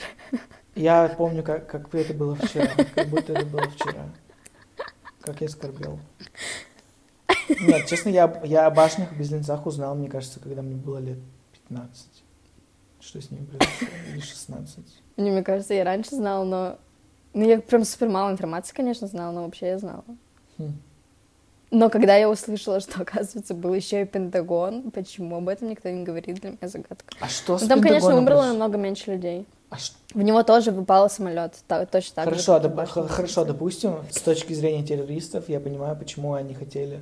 [0.75, 2.69] Я помню, как, как это было вчера.
[2.95, 4.05] Как будто это было вчера.
[5.21, 5.99] Как я скорбел.
[7.61, 11.19] Нет, честно, я, я о башнях и близнецах узнал, мне кажется, когда мне было лет
[11.69, 12.07] 15.
[13.01, 13.89] Что с ними произошло?
[14.13, 14.79] Или 16.
[15.17, 16.79] Не, мне кажется, я раньше знала, но...
[17.35, 20.05] Ну, я прям супер мало информации, конечно, знала, но вообще я знала.
[20.59, 20.73] Хм.
[21.71, 26.05] Но когда я услышала, что, оказывается, был еще и Пентагон, почему об этом никто не
[26.05, 27.15] говорит, для меня загадка.
[27.21, 28.49] А что с Ну, там, конечно, умерло произошло?
[28.53, 29.47] намного меньше людей.
[29.69, 33.09] А ш- В него тоже выпал самолет, та- точно так же, Хорошо, как и доп-
[33.09, 37.01] хорошо, допустим, с точки зрения террористов, я понимаю, почему они хотели.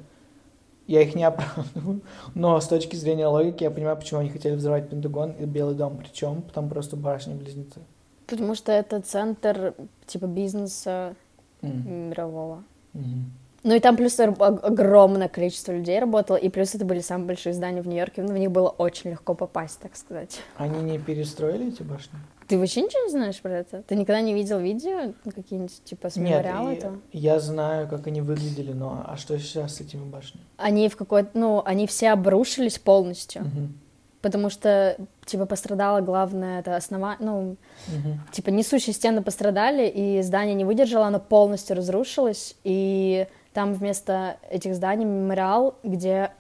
[0.87, 2.03] Я их не оправдываю,
[2.35, 5.97] но с точки зрения логики я понимаю, почему они хотели взорвать Пентагон и Белый дом.
[5.97, 7.81] Причем там просто башни-близнецы.
[8.27, 9.75] Потому что это центр,
[10.07, 11.15] типа, бизнеса
[11.63, 12.65] М, мирового.
[12.93, 13.33] мгм.
[13.63, 17.81] Ну и там плюс огромное количество людей работало, и плюс это были самые большие здания
[17.81, 20.39] в Нью-Йорке, в них было очень легко попасть, так сказать.
[20.59, 22.19] Они не перестроили эти башни?
[22.49, 23.83] Ты вообще ничего не знаешь про это?
[23.83, 27.01] Ты никогда не видел видео, какие-нибудь, типа, с Нет, этого?
[27.13, 30.45] я знаю, как они выглядели, но а что сейчас с этими башнями?
[30.57, 33.79] Они в какой-то, ну, они все обрушились полностью, Мгм,
[34.21, 37.57] потому что, типа, пострадало главное, это основа, ну,
[37.89, 38.21] мгм.
[38.33, 44.75] типа, несущие стены пострадали, и здание не выдержало, оно полностью разрушилось, и там вместо этих
[44.75, 46.33] зданий мемориал, где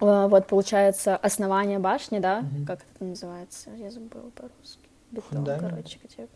[0.00, 2.66] вот получается основание башни, да, Мгм.
[2.66, 4.80] как это называется, я забыла по-русски.
[5.10, 5.70] Бетон, Фундамент?
[5.70, 6.28] короче, где-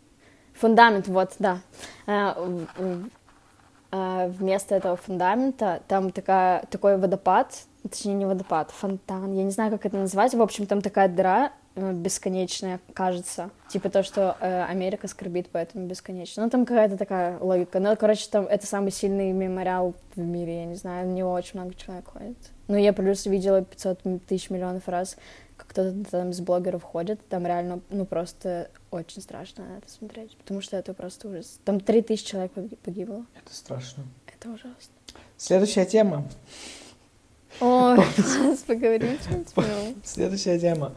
[0.53, 1.59] Фундамент, вот, да.
[2.07, 2.33] Э,
[3.91, 7.53] э, Вместо этого фундамента там такая, такой водопад,
[7.87, 11.51] точнее не водопад, фонтан, я не знаю, как это назвать, в общем, там такая дыра
[11.75, 16.43] э, бесконечная, кажется, типа то, что э, Америка скорбит поэтому бесконечно.
[16.43, 17.79] Ну, там какая-то такая логика.
[17.79, 21.59] Ну, короче, там это самый сильный мемориал в мире, я не знаю, в него очень
[21.59, 22.37] много человек ходит.
[22.67, 25.17] Ну, я плюс видела 500 тысяч миллионов раз,
[25.57, 30.61] как кто-то там из блогеров ходит, там реально, ну, просто очень страшно это смотреть, потому
[30.61, 31.59] что это просто ужас.
[31.65, 33.25] Там 3000 человек погиб- погибло.
[33.35, 34.03] Это страшно.
[34.27, 34.93] Это ужасно.
[35.37, 36.25] Следующая тема.
[37.59, 39.17] Ой, класс, поговорим.
[40.03, 40.93] Следующая тема.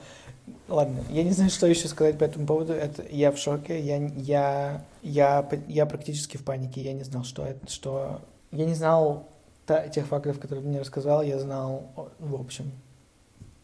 [0.68, 2.72] Ладно, я не знаю, что еще сказать по этому поводу.
[2.72, 3.80] Это я в шоке.
[3.80, 6.80] Я, я, я, я практически в панике.
[6.80, 8.20] Я не знал, что это, что...
[8.52, 9.28] Я не знал
[9.66, 11.22] та- тех фактов, которые ты мне рассказал.
[11.22, 12.70] Я знал, в общем,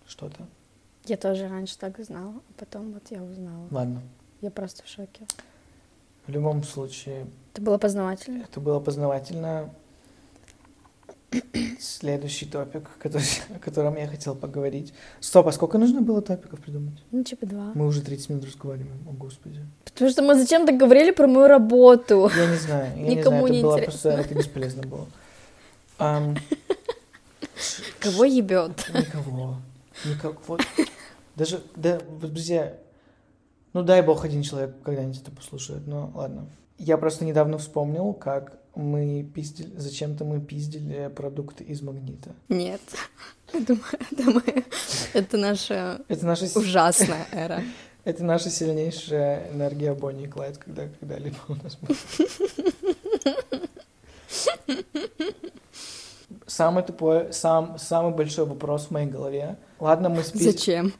[0.07, 0.47] что-то.
[1.07, 3.67] Я тоже раньше так знала, а потом вот я узнала.
[3.71, 4.03] Ладно.
[4.41, 5.27] Я просто в шоке.
[6.27, 8.43] В любом случае, Это было познавательно.
[8.45, 9.71] это было познавательно.
[11.81, 14.93] Следующий топик, который, о котором я хотел поговорить.
[15.21, 17.03] Стоп, а сколько нужно было топиков придумать?
[17.11, 17.73] Ну, типа два.
[17.75, 18.99] Мы уже 30 минут разговариваем.
[19.09, 19.61] О, Господи.
[19.85, 22.31] Потому что мы зачем-то говорили про мою работу.
[22.37, 22.93] Я не знаю.
[22.99, 24.11] Я Никому не не знаю, это было интересно.
[24.11, 25.07] просто это бесполезно было.
[26.03, 26.37] Ам,
[28.01, 28.91] Кого ебет?
[28.93, 29.57] Никого.
[30.05, 30.61] Никак, вот.
[31.37, 32.77] Даже, да, вот, друзья,
[33.73, 36.47] ну дай бог один человек когда-нибудь это послушает, но ладно.
[36.79, 42.31] Я просто недавно вспомнил, как мы пиздили, зачем-то мы пиздили продукты из магнита.
[42.49, 42.81] Нет.
[43.53, 44.65] Я думаю, это, мы-
[45.13, 47.63] это наша Это наша, ужасная эра.
[48.03, 51.97] это наша сильнейшая энергия Бонни и Клайд, когда когда-либо у нас была.
[56.63, 59.57] Самый тупой, сам, самый большой вопрос в моей голове.
[59.81, 60.39] Ладно, мы спи...
[60.39, 60.93] Зачем?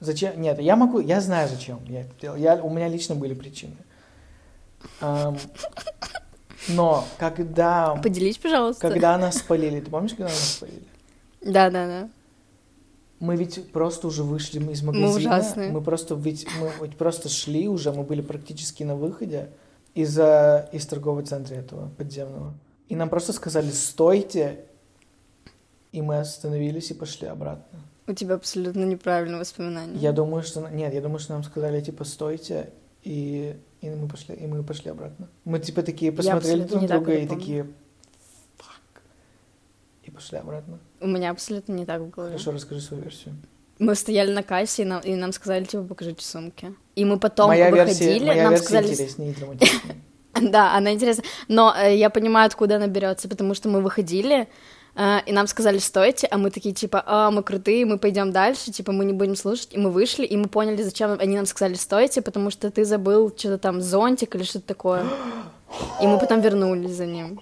[0.00, 0.40] Зачем?
[0.40, 2.36] Нет, я могу, я знаю, зачем я это делал.
[2.36, 3.76] Я, у меня лично были причины.
[5.00, 5.36] Ам,
[6.68, 8.80] но когда, Поделись, пожалуйста.
[8.88, 10.86] когда нас спалили, ты помнишь, когда нас спалили?
[11.42, 12.08] Да, да, да.
[13.20, 15.16] Мы ведь просто уже вышли из Мы магазина.
[15.36, 15.70] ужасные.
[15.70, 19.50] Мы просто ведь мы ведь просто шли уже, мы были практически на выходе
[19.94, 22.54] из из торгового центра этого подземного.
[22.88, 24.64] И нам просто сказали стойте,
[25.92, 27.80] и мы остановились и пошли обратно.
[28.06, 29.98] У тебя абсолютно неправильное воспоминание.
[29.98, 32.70] Я думаю, что нет, я думаю, что нам сказали типа стойте,
[33.02, 35.28] и и мы пошли и мы пошли обратно.
[35.44, 37.40] Мы типа такие посмотрели друг так друга это и помню.
[37.40, 37.66] такие
[38.58, 39.02] «Фак».
[40.04, 40.78] и пошли обратно.
[41.00, 42.32] У меня абсолютно не так в голове.
[42.32, 43.36] Хорошо, расскажи свою версию.
[43.78, 46.74] Мы стояли на кассе, и нам, и нам сказали, типа, покажите сумки.
[46.96, 48.90] И мы потом моя выходили, версия, моя нам версия сказали...
[48.90, 49.96] интереснее и драматичнее.
[50.40, 51.24] Да, она интересна.
[51.48, 54.48] Но э, я понимаю, откуда она берется, потому что мы выходили,
[54.96, 58.90] и нам сказали, стойте, а мы такие, типа, а, мы крутые, мы пойдем дальше, типа,
[58.92, 59.68] мы не будем слушать.
[59.72, 63.32] И мы вышли, и мы поняли, зачем они нам сказали, стойте, потому что ты забыл
[63.36, 65.04] что-то там, зонтик или что-то такое.
[66.02, 67.40] И мы потом вернулись за ним.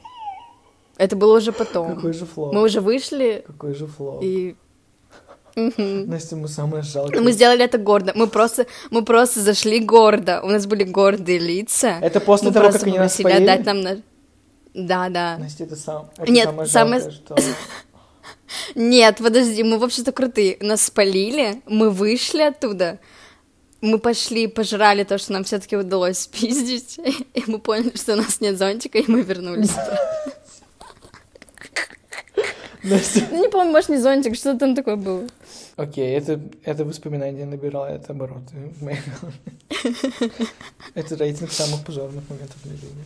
[0.98, 1.94] Это было уже потом.
[1.94, 2.52] Какой же flow?
[2.52, 4.20] Мы уже вышли, Какой же flow?
[4.22, 4.56] и...
[5.56, 7.22] Настя, мы самые жалкие.
[7.22, 8.12] Мы сделали это гордо.
[8.14, 10.42] Мы просто, мы просто зашли гордо.
[10.42, 11.98] У нас были гордые лица.
[12.02, 13.42] Это после мы того, как они нас спалили?
[13.42, 13.96] отдать нам на...
[14.76, 15.38] Да, да.
[15.38, 17.36] Настя, это, сам, это Нет, самое самое- жалкое, что...
[18.74, 20.58] Нет, подожди, мы вообще-то крутые.
[20.60, 22.98] Нас спалили, мы вышли оттуда,
[23.80, 26.98] мы пошли, пожрали то, что нам все-таки удалось спиздить,
[27.34, 29.72] и мы поняли, что у нас нет зонтика, и мы вернулись.
[32.88, 35.26] Ну, не помню, может, не зонтик, что там такое было.
[35.74, 40.30] Окей, это, это воспоминание набирает обороты в моей голове.
[40.94, 43.04] Это рейтинг самых пожарных моментов в жизни.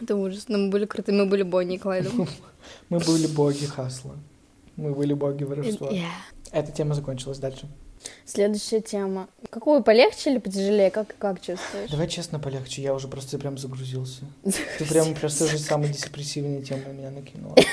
[0.00, 0.46] Это ужас.
[0.48, 2.28] Но мы были крутые, мы были Бонни и Клайдом.
[2.88, 4.16] Мы были боги хасла.
[4.76, 5.90] Мы были боги воровства.
[5.90, 6.08] Yeah.
[6.50, 7.68] Эта тема закончилась дальше.
[8.24, 9.28] Следующая тема.
[9.50, 10.90] Какую, полегче или потяжелее?
[10.90, 11.90] Как, как чувствуешь?
[11.90, 14.22] Давай честно полегче, я уже просто прям загрузился.
[14.78, 17.54] Ты прям просто уже самые депрессивные темы на меня накинула.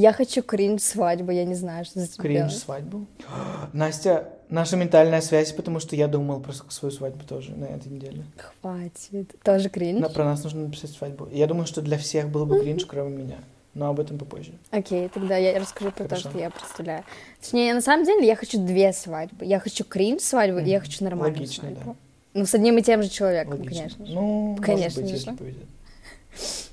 [0.00, 2.22] Я хочу кринж свадьбу, я не знаю, что за тебя.
[2.22, 3.06] Кринж свадьбу.
[3.74, 8.24] Настя, наша ментальная связь, потому что я думал про свою свадьбу тоже на этой неделе.
[8.62, 9.34] Хватит.
[9.42, 10.00] Тоже кринж?
[10.00, 11.28] На- про нас нужно написать свадьбу.
[11.30, 13.36] Я думаю, что для всех был бы кринж, кроме меня.
[13.74, 14.52] Но об этом попозже.
[14.70, 16.22] Окей, тогда я расскажу про Хорошо.
[16.24, 17.04] то, что я представляю.
[17.40, 19.44] Точнее, на самом деле я хочу две свадьбы.
[19.44, 21.96] Я хочу кринж свадьбу, и я хочу нормальную Логично, свадьбу.
[22.32, 23.76] Ну, с одним и тем же человеком, Логично.
[23.82, 24.14] конечно же.
[24.14, 25.14] Ну, Конечно может быть, же.
[25.16, 26.69] если повезет.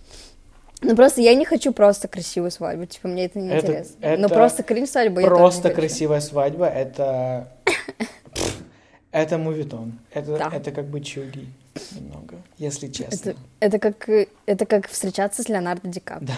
[0.82, 3.96] Ну, просто я не хочу просто красивую свадьбу, типа, мне это не Это- интересно.
[4.02, 7.48] это Но просто кринж тоже Просто красивая свадьба— это...
[9.12, 9.94] Это мувитон.
[10.13, 10.52] Это, Да.
[10.54, 11.48] это как бы чуги
[11.96, 13.32] немного, если честно.
[13.32, 14.10] Это, это как,
[14.46, 16.28] это как встречаться с Леонардо Ди Каприо.
[16.28, 16.36] Да.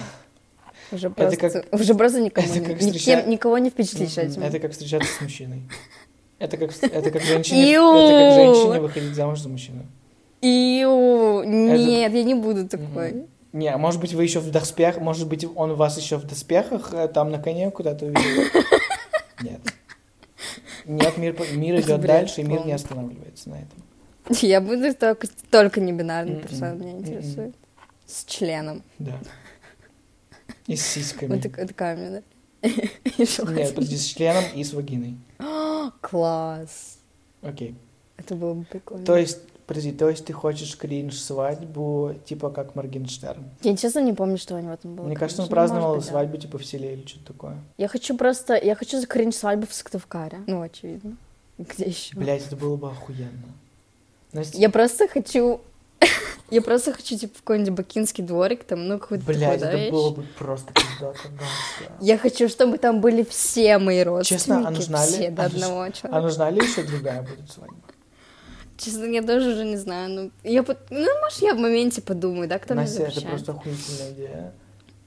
[0.96, 4.44] Уже просто, как- уже просто никому, это не- как никем- встреча- никого не впечатлишь этим.
[4.44, 5.64] Это как встречаться с мужчиной.
[6.38, 7.96] Это как, это как женщине, Иу.
[7.96, 9.86] это как женщине выходить замуж за мужчину.
[10.42, 13.26] Иу, нет, я не буду такой.
[13.52, 16.94] Не, а может быть, вы еще в доспехах, может быть, он вас еще в доспехах
[16.94, 18.44] э, там на коне куда-то увидел.
[19.42, 19.62] Нет.
[20.86, 23.84] Нет, мир, мир идет дальше, и мир не останавливается на этом.
[24.42, 26.42] Я буду только, только не-бинарный Мгм.
[26.48, 27.00] персона, меня Мгм.
[27.00, 27.56] интересует.
[28.06, 28.84] С членом.
[29.00, 29.20] Да.
[30.68, 31.34] И с сиськами.
[31.34, 32.22] Вот так- такая да?
[33.18, 35.18] Нет, подожди, с членом и с вагиной.
[36.02, 37.00] Класс.
[37.42, 37.76] Окей.
[38.18, 39.06] Это было бы прикольно.
[39.06, 43.44] То есть, подожди, то есть ты хочешь кринж свадьбу, типа как Моргенштерн?
[43.62, 45.06] Я честно не помню, что у него там было.
[45.06, 45.48] Мне кажется, он.
[45.48, 46.10] Ну, праздновал быть, да.
[46.10, 47.58] свадьбу типа в селе или что-то такое.
[47.78, 48.56] Я хочу просто...
[48.56, 50.40] Я хочу закрыть свадьбу в Сыктывкаре.
[50.48, 51.16] Ну, очевидно.
[51.60, 52.18] Где еще?
[52.18, 53.30] Блять, это было бы охуенно.
[54.34, 55.62] Настя, Я просто хочу...
[56.50, 59.78] Я просто хочу, типа, в какой-нибудь бакинский дворик, там, ну, какой-то такой, блядь, да, это
[59.78, 59.92] вещь.
[59.92, 61.20] было бы просто пиздато.
[62.02, 64.40] Я хочу, чтобы там были все мои родственники.
[64.42, 66.22] Честно, а нужна ли- Все до а одного А человека.
[66.22, 67.76] нужна ли еще другая будет свадьба?
[68.80, 70.10] Честно, я тоже уже не знаю.
[70.10, 73.28] Ну, я, ну, может, я в моменте подумаю, да, кто Настя, это запрещает.
[73.30, 74.54] просто охуительная идея.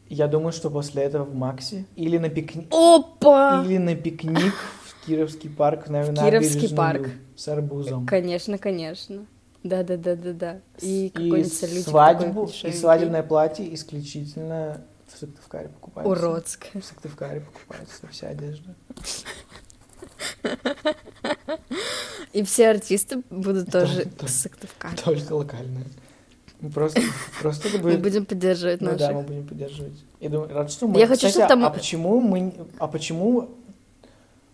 [0.08, 3.64] Я думаю, что после этого в Макси или на пикник, Опа!
[3.64, 4.52] или на пикник
[4.84, 7.08] в Кировский парк на В Кировский парк.
[7.34, 8.06] с арбузом.
[8.06, 9.24] Конечно, конечно.
[9.62, 10.60] Да-да-да-да-да.
[10.80, 16.10] И И какой-нибудь салютик свадьбу, и свадебное платье исключительно в Сыктывкаре покупается.
[16.10, 16.82] Уродское.
[16.82, 18.74] В Сыктывкаре покупается вся одежда.
[22.32, 24.96] И все артисты будут тоже с Сыктывкара.
[24.96, 25.84] Только локальная.
[26.60, 27.00] Мы Просто,
[27.40, 28.02] просто это Мы будет...
[28.02, 29.98] будем поддерживать Ну да, мы будем поддерживать.
[30.20, 30.98] Я думаю, рад, что мы...
[30.98, 32.54] Я хочу, Кстати, чтоб там- а почему мы...
[32.78, 33.50] А почему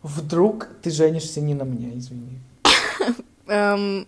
[0.03, 2.41] вдруг ты женишься не на мне, извини?
[3.47, 4.07] Эм,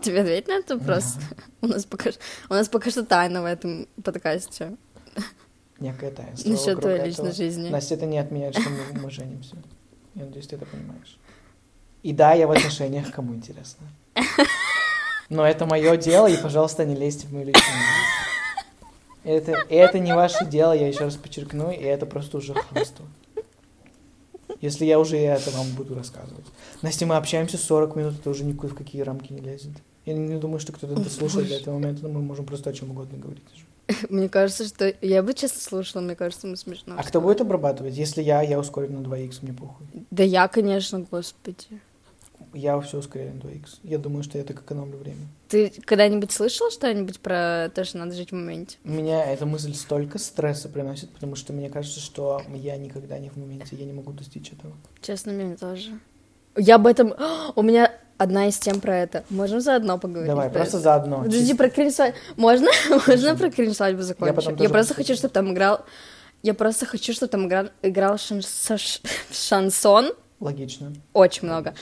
[0.00, 1.16] Тебе ответить на этот вопрос?
[1.60, 2.10] У нас пока
[2.48, 4.76] у нас пока что тайна в этом подкасте.
[5.78, 7.68] некое таинство Насчет твоей личной жизни.
[7.68, 9.56] Настя, это не отменяет, что мы, мы женимся.
[10.14, 11.18] Я надеюсь, ты это понимаешь.
[12.02, 13.86] И да, я в отношениях, кому интересно.
[15.28, 17.78] Но это мое дело, и, пожалуйста, не лезьте в мою личную.
[19.24, 23.06] Это, это не ваше дело, я еще раз подчеркну, и это просто уже хамство.
[24.60, 26.44] Если я уже это вам буду рассказывать.
[26.82, 29.72] Настя, мы общаемся 40 минут, это уже ни в какие рамки не лезет.
[30.04, 32.90] Я не думаю, что кто-то дослушает до этого момента, но мы можем просто о чем
[32.90, 33.42] угодно говорить.
[34.08, 34.94] Мне кажется, что...
[35.00, 36.94] Я бы честно слушала, мне кажется, мы смешно.
[36.98, 37.96] А кто будет обрабатывать?
[37.96, 39.86] Если я, я ускорю на 2х, мне похуй.
[40.10, 41.80] Да я, конечно, господи.
[42.54, 43.78] Я все ускоряю на 2х.
[43.82, 45.26] Я думаю, что я так экономлю время.
[45.48, 48.76] Ты когда-нибудь слышал что-нибудь про то, что надо жить в моменте?
[48.84, 53.36] Меня эта мысль столько стресса приносит, потому что мне кажется, что я никогда не в
[53.36, 54.74] моменте, я не могу достичь этого.
[55.00, 55.98] Честно, мне тоже.
[56.56, 57.14] Я об этом...
[57.56, 59.24] У меня одна из тем про это.
[59.30, 60.28] Можем заодно поговорить?
[60.28, 60.84] Давай, про просто это?
[60.84, 61.22] заодно.
[61.24, 62.18] Подожди, про кринж свадьбу.
[62.36, 62.68] Можно?
[63.06, 64.44] Можно про кринж свадьбу закончить?
[64.44, 65.84] Я, тоже просто хочу чтобы там играл...
[66.42, 70.92] Я просто хочу, чтобы там играл, играл шан- ш- шансон Логично.
[71.12, 71.74] очень много.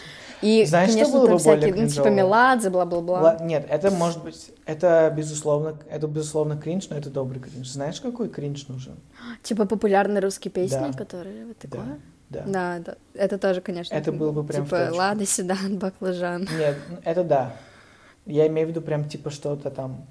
[0.43, 2.09] И, Знаешь, что конечно, было там бы более всякие, ну, типа?
[2.09, 3.21] Меладзе, бла-бла-бла.
[3.21, 7.69] Ла- Нет, это может быть, это безусловно, это безусловно кринж, но это добрый кринж.
[7.69, 8.97] Знаешь, какой кринж нужен?
[9.43, 10.93] Типа популярные русские песни, Да.
[10.93, 11.99] которые вот такое.
[12.29, 12.45] Да.
[12.47, 12.95] Да, да.
[13.15, 13.93] Это тоже, конечно.
[13.95, 14.91] Это было бы прям Типа.
[14.93, 16.43] Лада, Седан, Баклажан.
[16.59, 17.57] Нет, ну, это да.
[18.27, 20.07] Я имею в виду прям типа что-то там,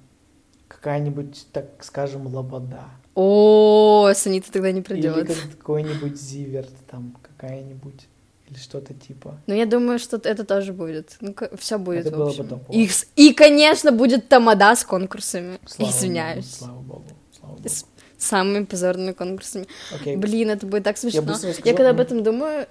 [0.67, 2.83] какая-нибудь, так скажем, лобода.
[3.15, 5.27] О, Санита тогда не Или придет.
[5.27, 8.07] как- какой-нибудь зиверт, там, какая-нибудь,
[8.49, 9.39] или что-то типа.
[9.47, 11.17] Ну, я думаю, что это тоже будет.
[11.21, 12.47] Ну, все будет, Это в было общем.
[12.47, 12.75] топово.
[12.75, 15.59] И, с- и, конечно, будет тамада с конкурсами.
[15.65, 16.57] Слава Извиняюсь.
[16.59, 17.05] Богу, слава богу,
[17.39, 17.69] слава богу.
[17.69, 17.85] С
[18.17, 19.65] самыми позорными конкурсами.
[19.95, 20.17] Окей.
[20.17, 21.21] Блин, это будет так смешно.
[21.21, 21.61] Я, расскажу.
[21.63, 22.67] когда об этом думаю,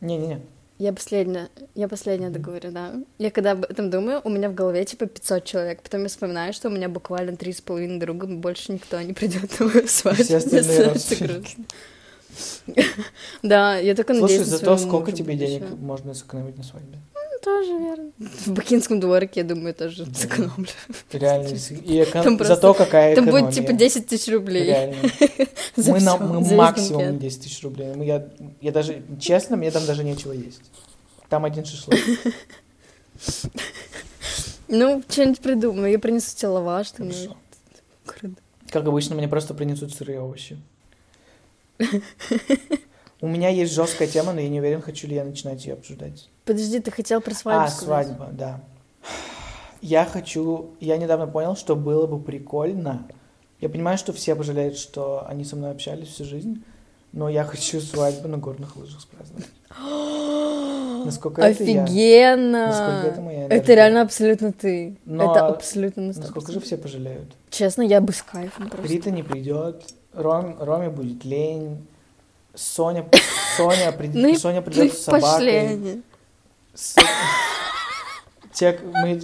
[0.00, 0.40] Не-не-не.
[0.78, 2.94] я последняя, я последняя договорю, да.
[3.18, 5.82] Я когда об этом думаю, у меня в голове типа 500 человек.
[5.82, 9.60] Потом я вспоминаю, что у меня буквально три с половиной друга, больше никто не придет
[9.60, 10.24] на мою свадьбу.
[10.24, 11.44] Все остальные.
[13.42, 16.98] Да, я только Слушай, надеюсь на зато сколько тебе денег можно сэкономить на свадьбе?
[17.14, 18.12] Ну, тоже верно.
[18.18, 20.68] В Бакинском дворике, я думаю, тоже сэкономлю.
[21.12, 21.48] Реально.
[21.70, 23.46] И Там Зато какая Там экономия.
[23.46, 24.64] будет типа 10 тысяч рублей.
[24.64, 24.96] Реально.
[25.76, 27.18] мы, на, мы максимум банкет.
[27.20, 27.94] 10 тысяч рублей.
[27.94, 28.28] Мы, я,
[28.60, 30.62] я даже, честно, мне там даже нечего есть.
[31.28, 31.98] Там один шашлык.
[34.68, 35.92] Ну, что-нибудь придумаю.
[35.92, 36.92] Я принесу тебе лаваш.
[36.92, 37.36] там, Хорошо.
[38.70, 40.56] Как обычно, мне просто принесут сырые овощи.
[43.20, 46.28] У меня есть жесткая тема, но я не уверен, хочу ли я начинать ее обсуждать.
[46.44, 48.06] Подожди, ты хотел про свадьбу а, сказать?
[48.08, 48.60] свадьба, да.
[49.80, 50.70] Я хочу...
[50.80, 53.06] Я недавно понял, что было бы прикольно.
[53.60, 56.64] Я понимаю, что все пожалеют, что они со мной общались всю жизнь,
[57.12, 59.46] но я хочу свадьбу на горных лыжах спраздновать.
[61.04, 61.84] Насколько это я?
[61.84, 62.66] Офигенно!
[62.66, 63.74] Насколько это моя Это энергия?
[63.74, 64.96] реально абсолютно ты.
[65.04, 66.62] Но Это абсолютно на Насколько же 100%.
[66.62, 67.32] все пожалеют?
[67.50, 68.88] Честно, я бы с кайфом просто.
[68.88, 71.86] Рита не придет, Ром, Роме будет лень,
[72.54, 73.06] Соня,
[73.56, 76.02] Соня, прид- Ну Соня Ну придет с собакой.
[76.74, 76.96] С-
[78.52, 79.20] Те, мы...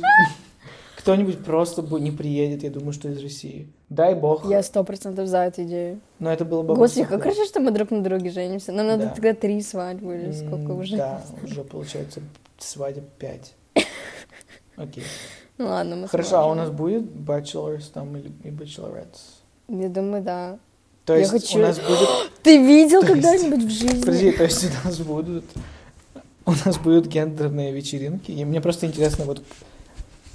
[0.96, 3.68] Кто-нибудь просто бы не приедет, я думаю, что из России.
[3.88, 4.44] Дай бог.
[4.50, 6.00] Я сто процентов за эту идею.
[6.18, 6.74] Но это было бы...
[6.74, 8.72] Господи, как хорошо, что мы друг на друге женимся.
[8.72, 9.10] Нам надо Да.
[9.14, 10.96] тогда три свадьбы или сколько уже.
[10.96, 12.20] Да, уже получается
[12.58, 13.54] свадеб 5.
[14.76, 15.04] Окей.
[15.56, 19.38] Ну ладно, мы Хорошо, а у нас будет bachelors там или и bachelorettes?
[19.68, 20.58] Я думаю, да.
[21.08, 22.08] То Я есть хочу- у нас будет...
[22.42, 24.00] Ты видел То есть- когда-нибудь в жизни?
[24.00, 25.44] Подожди, то есть у нас будут...
[26.44, 29.42] У нас будут гендерные вечеринки, и мне просто интересно, вот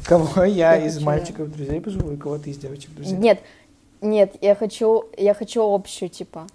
[0.03, 3.15] кого я Я из хочу, мальчиков друзей позову, и кого ты из девочек друзей.
[3.17, 3.39] Нет,
[4.01, 6.47] нет, я хочу, я хочу общую, типа.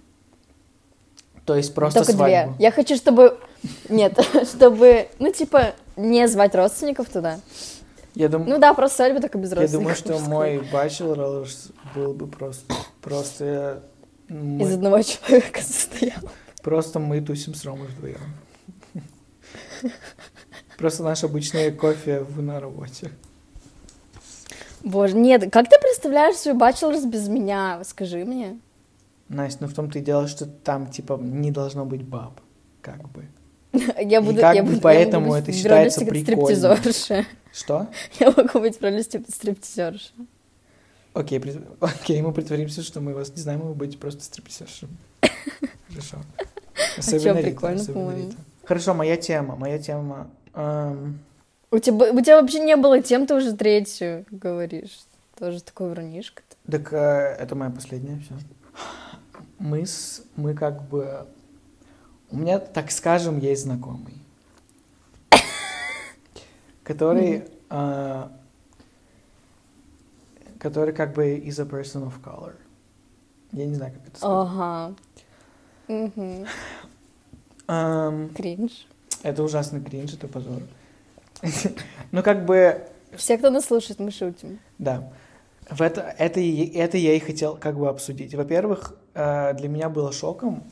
[1.45, 2.55] То есть просто Только свадьбу.
[2.55, 2.65] две.
[2.65, 3.37] Я хочу, чтобы...
[3.87, 7.39] Нет, чтобы, ну, типа, не звать родственников туда.
[8.15, 10.03] Я, дум- Ну да, просто свадьба только без я родственников.
[10.03, 11.47] думаю, что мой bachelor
[11.95, 12.73] был бы просто...
[13.01, 13.81] Просто...
[14.29, 16.19] Мы, Из одного человека состоял.
[16.61, 18.19] просто мы тусим с Ромой вдвоем.
[20.77, 23.11] Просто наш обычный кофе в, на работе.
[24.83, 27.81] Боже, нет, как ты представляешь свой бачелорс без меня?
[27.83, 28.59] Скажи мне.
[29.27, 32.39] Настя, ну в том-то и дело, что там, типа, не должно быть баб.
[32.81, 33.25] Как бы.
[33.99, 36.77] Я буду, как я бы буду, поэтому я могу это считается прикольно.
[37.53, 37.87] Что?
[38.19, 40.11] Я могу быть в роли стрип- стриптизерши.
[41.13, 44.89] Окей, прит- окей, мы притворимся, что мы вас не знаем, и вы будете просто стриптизершем.
[45.89, 46.17] Хорошо.
[47.01, 48.29] чё, прикольно, особенно по-моему.
[48.29, 48.41] Рита.
[48.65, 50.29] Хорошо, моя тема, моя тема.
[50.53, 51.19] эм,
[51.71, 54.99] У тебя, у тебя вообще не было тем, ты уже третью говоришь.
[55.37, 56.43] Тоже такой врунишка.
[56.69, 58.33] так э, это моя последняя, все.
[59.57, 61.25] Мы с, мы как бы,
[62.29, 64.13] у меня, так скажем, есть знакомый,
[66.83, 68.27] который, э,
[70.59, 72.53] который как бы is a person of color.
[73.51, 74.47] Я не знаю, как это сказать.
[74.47, 74.93] Ага.
[77.67, 78.87] Ам, Кринж.
[79.23, 80.61] это ужасный кринж, это позор.
[82.11, 82.83] Ну, как бы,
[83.15, 84.59] Все, кто нас слушает, мы шутим.
[84.77, 85.11] да.
[85.69, 88.33] В это, это, это я и хотел как бы обсудить.
[88.33, 90.63] Во-первых, э, для меня было шоком,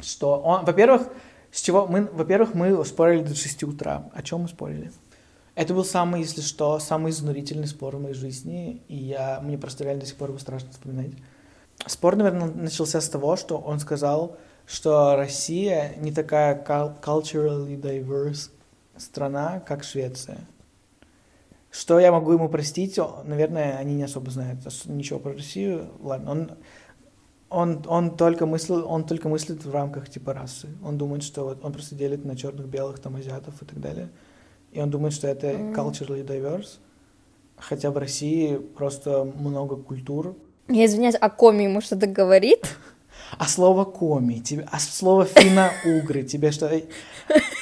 [0.00, 1.08] что он, во-первых,
[1.52, 4.08] с чего мы, во-первых, мы спорили до 6 утра.
[4.14, 4.92] О чем мы спорили?
[5.56, 9.84] Это был самый, если что, самый изнурительный спор в моей жизни, и я, мне просто
[9.84, 11.12] реально до сих пор его страшно вспоминать.
[11.86, 14.36] Спор, наверное, начался с того, что он сказал,
[14.66, 18.50] что Россия не такая cul- culturally diverse
[18.98, 20.46] страна, как Швеция.
[21.70, 22.98] Что я могу ему простить?
[23.24, 25.88] Наверное, они не особо знают ничего про Россию.
[26.00, 26.50] Ладно, он,
[27.48, 30.68] он, он, только мыслил, он только мыслит в рамках типа расы.
[30.84, 34.10] Он думает, что вот он просто делит на черных, белых, там, азиатов и так далее.
[34.76, 36.76] И он думает, что это culturally diverse.
[37.56, 40.36] Хотя в России просто много культур.
[40.68, 42.76] Я извиняюсь, а Коми ему что-то говорит?
[43.38, 46.66] А слово коми, тебе, а слово финно-угры, тебе что?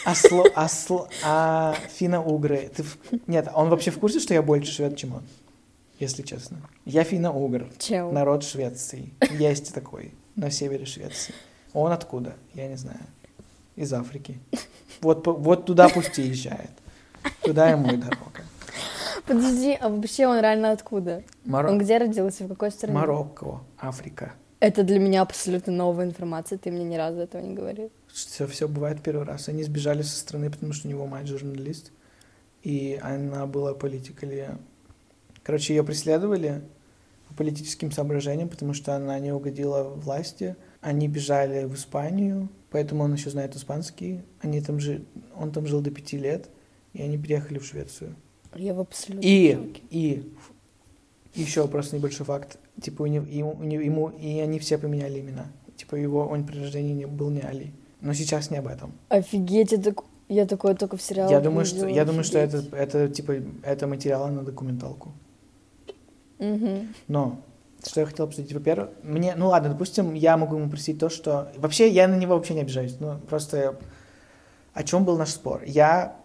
[0.05, 2.85] А, сло- а, сло- а финно-угры, ты
[3.27, 5.23] нет, он вообще в курсе, что я больше швед, чем он?
[5.99, 6.59] Если честно.
[6.85, 7.71] Я финно-угр,
[8.13, 9.15] народ Швеции.
[9.31, 11.35] Есть такой на севере Швеции.
[11.73, 12.35] Он откуда?
[12.53, 13.01] Я не знаю.
[13.75, 14.39] Из Африки.
[15.01, 16.71] Вот, вот туда пусть и езжает.
[17.43, 18.43] Туда ему и дорога.
[19.27, 21.23] Подожди, а вообще он реально откуда?
[21.45, 22.95] Маро- Он где родился, в какой стране?
[22.95, 24.35] Марокко, Африка.
[24.61, 27.91] Это для меня абсолютно новая информация, ты мне ни разу этого не говорил.
[28.13, 29.49] Все, все бывает первый раз.
[29.49, 31.91] Они сбежали со страны, потому что у него мать журналист,
[32.63, 34.57] и она была политикали.
[35.43, 36.63] Короче, ее преследовали
[37.29, 40.57] по политическим соображениям, потому что она не угодила власти.
[40.81, 44.23] Они бежали в Испанию, поэтому он еще знает испанский.
[44.41, 45.05] Они там жи...
[45.37, 46.49] Он там жил до пяти лет,
[46.95, 48.15] и они переехали в Швецию.
[48.55, 49.83] Я в абсолютном И, шоке.
[49.91, 50.33] и
[51.35, 52.59] еще просто небольшой факт.
[52.81, 55.47] Типа у него, ему, ему- и они все поменяли имена.
[55.77, 57.73] Типа его, он при рождении не, был не Али.
[58.01, 58.93] Но сейчас не об этом.
[59.09, 60.05] Офигеть, я, так...
[60.29, 63.87] я такое только в сериалах Я думаю, что, я думаю, что это, это, типа, это
[63.87, 65.13] материалы на документалку.
[66.39, 66.95] Мгм.
[67.09, 67.41] Но,
[67.85, 71.51] что я хотел обсудить, во-первых, мне, ну ладно, допустим, я могу ему простить то, что...
[71.57, 73.79] Вообще, я на него вообще не обижаюсь, ну, просто
[74.75, 75.63] о чем был наш спор?
[75.65, 76.17] Я...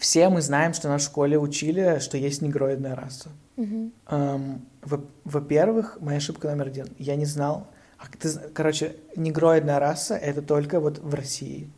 [0.00, 3.28] Все мы знаем, что нас в школе учили, что есть негроидная раса.
[3.56, 3.92] Мгм.
[4.08, 6.86] Эм, во- во-первых, моя ошибка номер один.
[6.98, 7.66] Я не знал...
[7.98, 11.68] а ты короче, негроидная раса— это только вот в России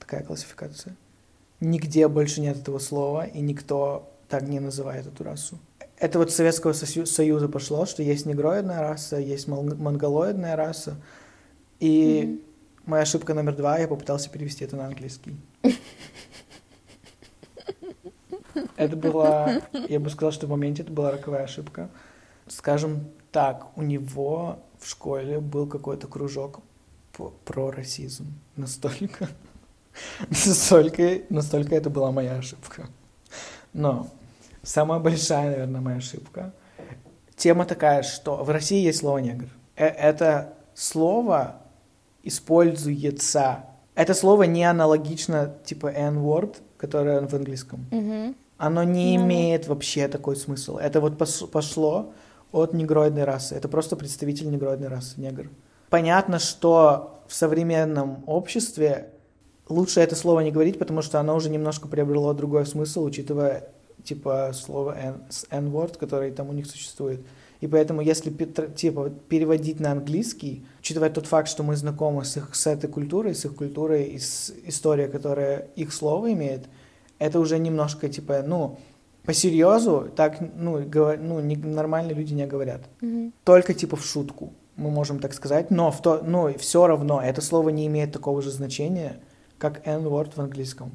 [0.00, 0.96] такая классификация.
[1.60, 5.56] Нигде больше нет этого слова, и никто так не называет эту расу.
[6.00, 10.96] Это вот с Советского Союза пошло, что есть негроидная раса, есть монголоидная раса.
[11.78, 12.40] И Мгм.
[12.86, 15.36] моя ошибка номер два, я попытался перевести это на английский.
[18.76, 21.88] Это была, я бы сказал, что в моменте это была роковая ошибка.
[22.46, 26.60] Скажем так, у него в школе был какой-то кружок
[27.44, 28.26] про расизм.
[28.56, 29.28] Настолько,
[30.30, 32.88] настолько, настолько это была моя ошибка.
[33.72, 34.08] Но
[34.62, 36.52] самая большая, наверное, моя ошибка.
[37.36, 39.48] Тема такая, что в России есть слово негр.
[39.76, 41.56] Э- Это слово
[42.22, 43.64] используется.
[43.94, 47.86] Это слово не аналогично типа N-word, которое в английском.
[47.90, 48.36] Мгм.
[48.58, 49.24] Оно не Да-да.
[49.24, 50.76] имеет вообще такой смысл.
[50.76, 52.12] Это вот пошло
[52.52, 53.54] от негроидной расы.
[53.54, 55.48] Это просто представитель негроидной расы, негр.
[55.90, 59.10] Понятно, что в современном обществе
[59.68, 63.68] лучше это слово не говорить, потому что оно уже немножко приобрело другой смысл, учитывая
[64.02, 67.20] типа слово N, с N-word, который там у них существует.
[67.60, 72.54] И поэтому, если типа переводить на английский, учитывая тот факт, что мы знакомы с, их,
[72.54, 76.66] с этой культурой, с их культурой и с историей, которая их слово имеет,
[77.18, 78.78] это уже немножко типа, ну,
[79.24, 82.82] по серьезу так, ну, говор- ну не- нормальные люди не говорят.
[83.00, 83.32] Мгм.
[83.44, 87.40] Только типа в шутку, мы можем так сказать, но в то, ну, все равно это
[87.40, 89.20] слово не имеет такого же значения,
[89.58, 90.92] как N-word в английском.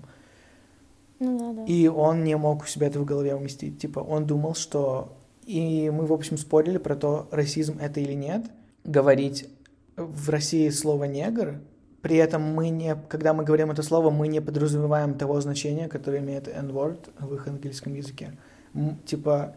[1.19, 1.65] Ну да, да.
[1.65, 3.79] И он не мог у себя это в голове уместить.
[3.79, 5.15] Типа, он думал, что...
[5.45, 8.45] И мы, в общем, спорили про то, расизм это или нет.
[8.85, 9.49] Говорить
[9.95, 11.59] в России слово «негр»,
[12.03, 12.95] при этом мы не...
[13.07, 17.47] Когда мы говорим это слово, мы не подразумеваем того значения, которое имеет N-word в их
[17.47, 18.37] английском языке.
[18.75, 19.55] М, Типа...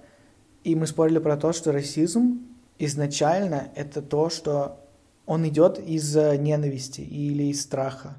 [0.63, 2.41] И мы спорили про то, что расизм
[2.79, 4.81] изначально это то, что
[5.25, 8.17] он идет из ненависти или из страха,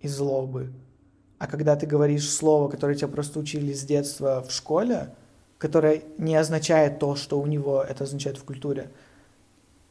[0.00, 0.72] из злобы.
[1.38, 5.14] А когда ты говоришь слово, которое тебя просто учили с детства в школе,
[5.58, 8.90] которое не означает то, что у него это означает в культуре,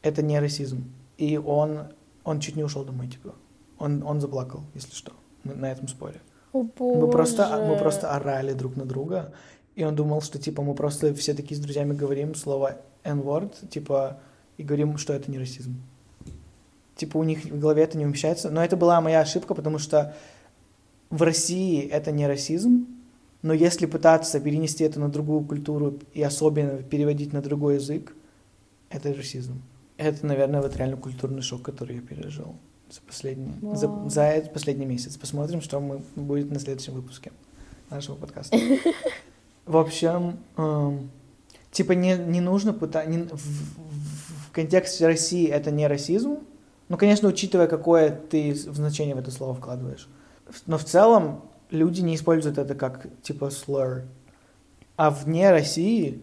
[0.02, 0.92] это не расизм.
[1.16, 1.92] И он,
[2.24, 3.34] он чуть не ушел домой, типа.
[3.78, 5.12] Он, он заплакал, если что,
[5.42, 6.20] мы на этом споре.
[6.52, 7.80] О, Мы просто, мы боже.
[7.80, 9.32] просто орали друг на друга,
[9.74, 14.20] и он думал, что, типа, мы просто все такие с друзьями говорим слово N-word, типа,
[14.56, 15.82] и говорим, что это не расизм.
[16.94, 18.50] Типа у них в голове это не умещается.
[18.50, 20.14] Но это была моя ошибка, потому что
[21.10, 22.86] в России это не расизм,
[23.42, 28.14] но если пытаться перенести это на другую культуру и особенно переводить на другой язык,
[28.90, 29.60] это расизм.
[29.96, 32.54] Это, наверное, вот реально культурный шок, который я пережил
[32.90, 34.08] за последний, за, Вау.
[34.08, 35.16] за этот последний месяц.
[35.16, 37.32] Посмотрим, что мы, будет на следующем выпуске
[37.90, 38.56] нашего подкаста.
[39.66, 41.10] В общем, эм,
[41.70, 43.10] типа не, не нужно пытаться...
[43.10, 46.38] в, в- в контексте России это не расизм,
[46.88, 50.08] ну, конечно, учитывая, какое ты в значение в это слово вкладываешь.
[50.66, 54.02] Но в целом люди не используют это как, типа, slur.
[54.96, 56.20] А вне России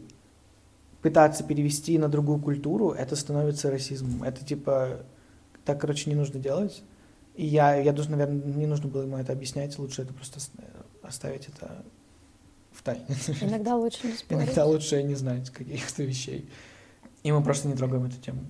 [1.02, 4.24] пытаться перевести на другую культуру, это становится расизмом.
[4.24, 5.00] Это, типа,
[5.66, 6.84] так, короче, не нужно делать.
[7.36, 10.52] И я, я должен, наверное, не нужно было ему это объяснять, лучше это просто с-
[11.02, 11.84] оставить это
[12.72, 13.06] в тайне.
[13.42, 14.44] Иногда лучше не спорить.
[14.46, 16.50] Иногда лучше не знать каких-то вещей.
[17.24, 18.42] И мы просто не трогаем эту тему.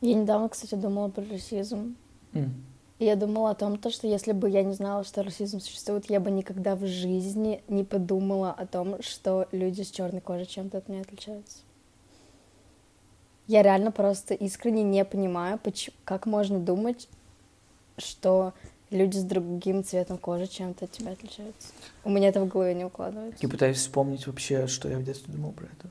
[0.00, 1.96] Я недавно, кстати, думала про расизм.
[2.32, 2.64] М.
[2.98, 6.10] И я думала о том, то, что если бы я не знала, что расизм существует,
[6.10, 10.78] я бы никогда в жизни не подумала о том, что люди с черной кожей чем-то
[10.78, 11.58] от меня отличаются.
[13.50, 17.08] Я реально просто искренне не понимаю, поч- как можно думать,
[17.98, 18.52] что
[18.90, 21.68] люди с другим цветом кожи чем-то от тебя отличаются.
[22.04, 23.38] У меня это в голове не укладывается.
[23.42, 25.88] Я пытаюсь вспомнить вообще, что я в детстве думал про это.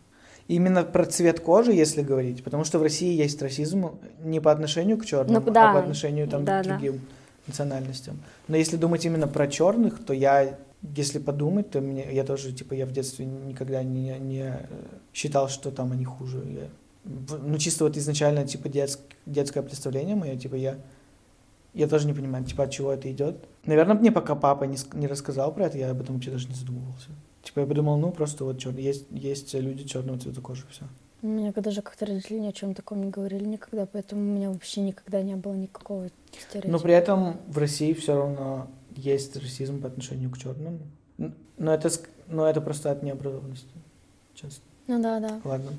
[0.48, 3.92] Именно про цвет кожи, если говорить, потому что в России есть расизм
[4.24, 5.72] не по отношению к черным, Ну, да.
[5.72, 6.70] а по отношению там, Да, к да.
[6.78, 7.02] другим
[7.46, 8.22] национальностям.
[8.48, 10.56] Но если думать именно про черных, то я,
[10.96, 14.66] если подумать, то мне, я тоже, типа, я в детстве никогда не, не э,
[15.14, 16.42] считал, что там они хуже.
[16.48, 16.70] Я-
[17.04, 20.78] ну, чисто вот изначально, типа, детск- детское представление мое, типа, я,
[21.74, 23.38] я тоже не понимаю, типа, от чего это идет.
[23.66, 26.56] Наверное, мне пока папа не, не рассказал про это, я об этом вообще даже не
[26.56, 27.10] задумывался.
[27.44, 30.84] Типа, я подумал, ну, просто вот чёр- есть, есть люди черного цвета кожи, все.
[31.22, 34.52] У меня даже как-то родители ни о чем таком не говорили никогда, поэтому у меня
[34.52, 36.72] вообще никогда не было никакого стереотипа.
[36.72, 40.80] Но при этом в России все равно есть расизм по отношению к черным.
[41.58, 41.90] Но это,
[42.28, 43.68] но это просто от необразованности.
[44.34, 44.64] Честно.
[44.88, 45.42] Ну да, да.
[45.44, 45.72] Ладно.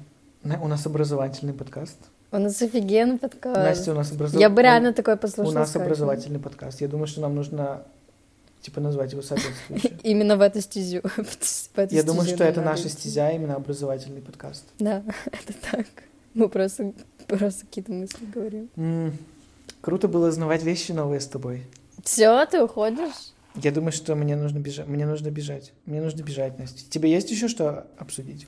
[0.43, 1.97] У нас образовательный подкаст.
[2.32, 3.57] У нас офигенный подкаст.
[3.57, 5.55] Настя, у нас образов- Я бы у- реально такой У послушала.
[5.55, 5.86] нас сказать.
[5.86, 6.80] образовательный подкаст.
[6.80, 7.82] Я думаю, что нам нужно
[8.62, 9.97] типа назвать его соответствующе.
[10.03, 11.01] Именно в эту стезю.
[11.05, 14.64] в эту Я думаю, что это наша стезя, именно образовательный подкаст.
[14.78, 15.86] Да, это так.
[16.34, 16.93] Мы просто,
[17.26, 18.70] просто какие-то мысли говорим.
[18.76, 19.12] М,
[19.80, 21.66] Круто было узнавать вещи новые с тобой.
[22.05, 23.32] Все, ты уходишь?
[23.57, 24.86] Я думаю, что мне нужно бежать.
[24.86, 25.72] Мне нужно бежать.
[25.86, 26.88] Мне нужно бежать, Настя.
[26.88, 28.47] Тебе есть еще что обсудить?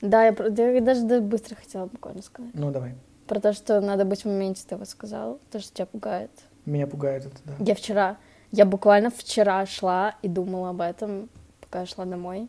[0.00, 2.52] Да, я, я даже да, быстро хотела буквально сказать.
[2.54, 2.94] Ну, давай.
[3.26, 5.38] Про то, что надо быть в моменте, ты вот сказал.
[5.50, 6.30] То, что тебя пугает.
[6.64, 7.52] Меня пугает это, да.
[7.64, 8.16] Я вчера,
[8.50, 11.28] я буквально вчера шла и думала об этом,
[11.60, 12.48] пока я шла домой.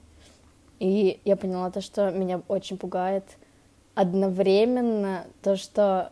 [0.80, 3.24] И я поняла то, что меня очень пугает
[3.93, 6.12] одновременно то, что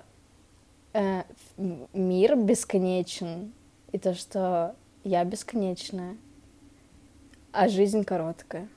[0.93, 1.23] э,
[1.93, 3.53] мир бесконечен,
[3.91, 6.17] и то, что я бесконечная,
[7.51, 8.67] а жизнь короткая.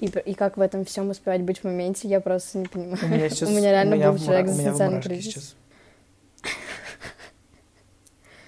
[0.00, 2.98] И, и как в этом всем успевать быть в моменте, я просто не понимаю.
[3.02, 3.48] У меня сейчас...
[3.48, 5.32] У меня реально меня был у меня в экзистенциальный мурашки кризис.
[5.32, 5.56] сейчас.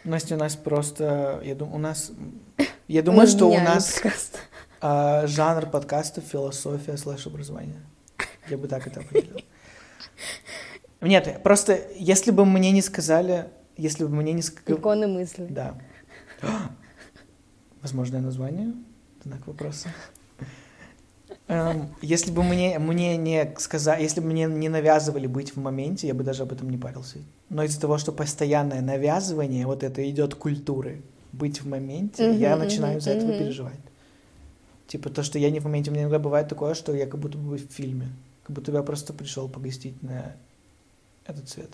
[0.05, 1.41] Настя, у нас просто...
[1.45, 2.13] Я думаю, у нас...
[2.87, 4.39] Я думаю, Ну, что у нас подкаст.
[4.81, 7.81] а, жанр подкастов философия слэш образование.
[8.49, 9.41] Я бы так это определил.
[11.01, 13.49] Нет, просто если бы мне не сказали...
[13.77, 14.81] Если бы мне не сказали...
[14.81, 15.47] Иконы мысли.
[15.49, 15.75] Да.
[17.83, 18.73] Возможное название?
[19.23, 19.89] Знак вопроса.
[21.49, 26.07] Эм, Если бы мне, мне не сказали, если бы мне не навязывали быть в моменте,
[26.07, 27.19] я бы даже об этом не парился.
[27.49, 31.03] Но из-за того, что постоянное навязывание, вот это идет культуры,
[31.33, 33.39] быть в моменте, Мгм, я начинаю из-за этого мгм.
[33.39, 33.79] переживать.
[34.87, 37.21] Типа то, что я не в моменте, у меня иногда бывает такое, что я как
[37.21, 38.09] будто бы в фильме,
[38.45, 40.35] как будто бы я просто пришел погостить на
[41.27, 41.71] этот цвет.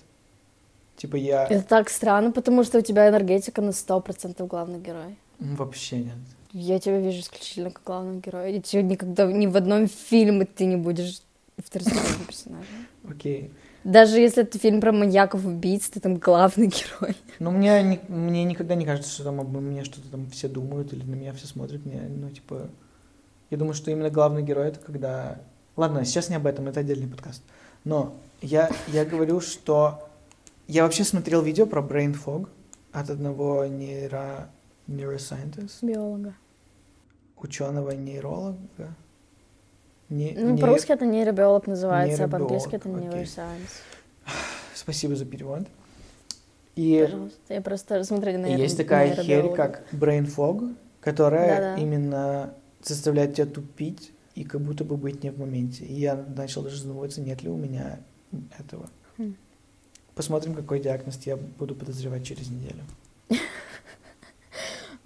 [0.97, 5.17] Типа я Это так странно, потому что у тебя энергетика на 100% главный герой.
[5.39, 6.15] Вообще нет.
[6.57, 8.49] Я тебя вижу исключительно как главного героя.
[8.49, 11.21] И тебя никогда ни в одном фильме ты не будешь
[11.59, 12.87] второстепенным персонажем.
[13.11, 13.51] Окей.
[13.83, 17.17] Даже если это фильм про маньяков убийц, ты там главный герой.
[17.41, 21.03] Ну, мне, мне никогда не кажется, что там обо мне что-то там все думают или
[21.03, 21.85] на меня все смотрят.
[21.85, 22.69] Мне, ну, типа,
[23.51, 25.41] я думаю, что именно главный герой это когда...
[25.77, 27.43] Ладно, сейчас не об этом, это отдельный подкаст.
[27.83, 30.09] Но я, я говорю, что...
[30.69, 32.49] Я вообще смотрел видео про brain fog
[32.93, 34.49] от одного нейро...
[34.87, 36.35] neuroscientist, Биолога.
[37.45, 38.57] Ученого-нейролога.
[40.09, 43.71] Не- Ну, не- по-русски это нейробиолог называется, а Нейробиолог, по-английски это neuroscience.
[44.75, 45.63] Спасибо за перевод.
[46.77, 47.55] И Пожалуйста.
[47.55, 51.77] Я просто смотрели на есть такая херь, как brain fog, которая Да-да.
[51.83, 55.85] именно заставляет тебя тупить и как будто бы быть не в моменте.
[55.85, 58.01] И я начал даже задумываться, нет ли у меня
[58.59, 58.91] этого.
[59.19, 59.37] Хм.
[60.17, 62.83] Посмотрим, какой диагноз я буду подозревать через неделю.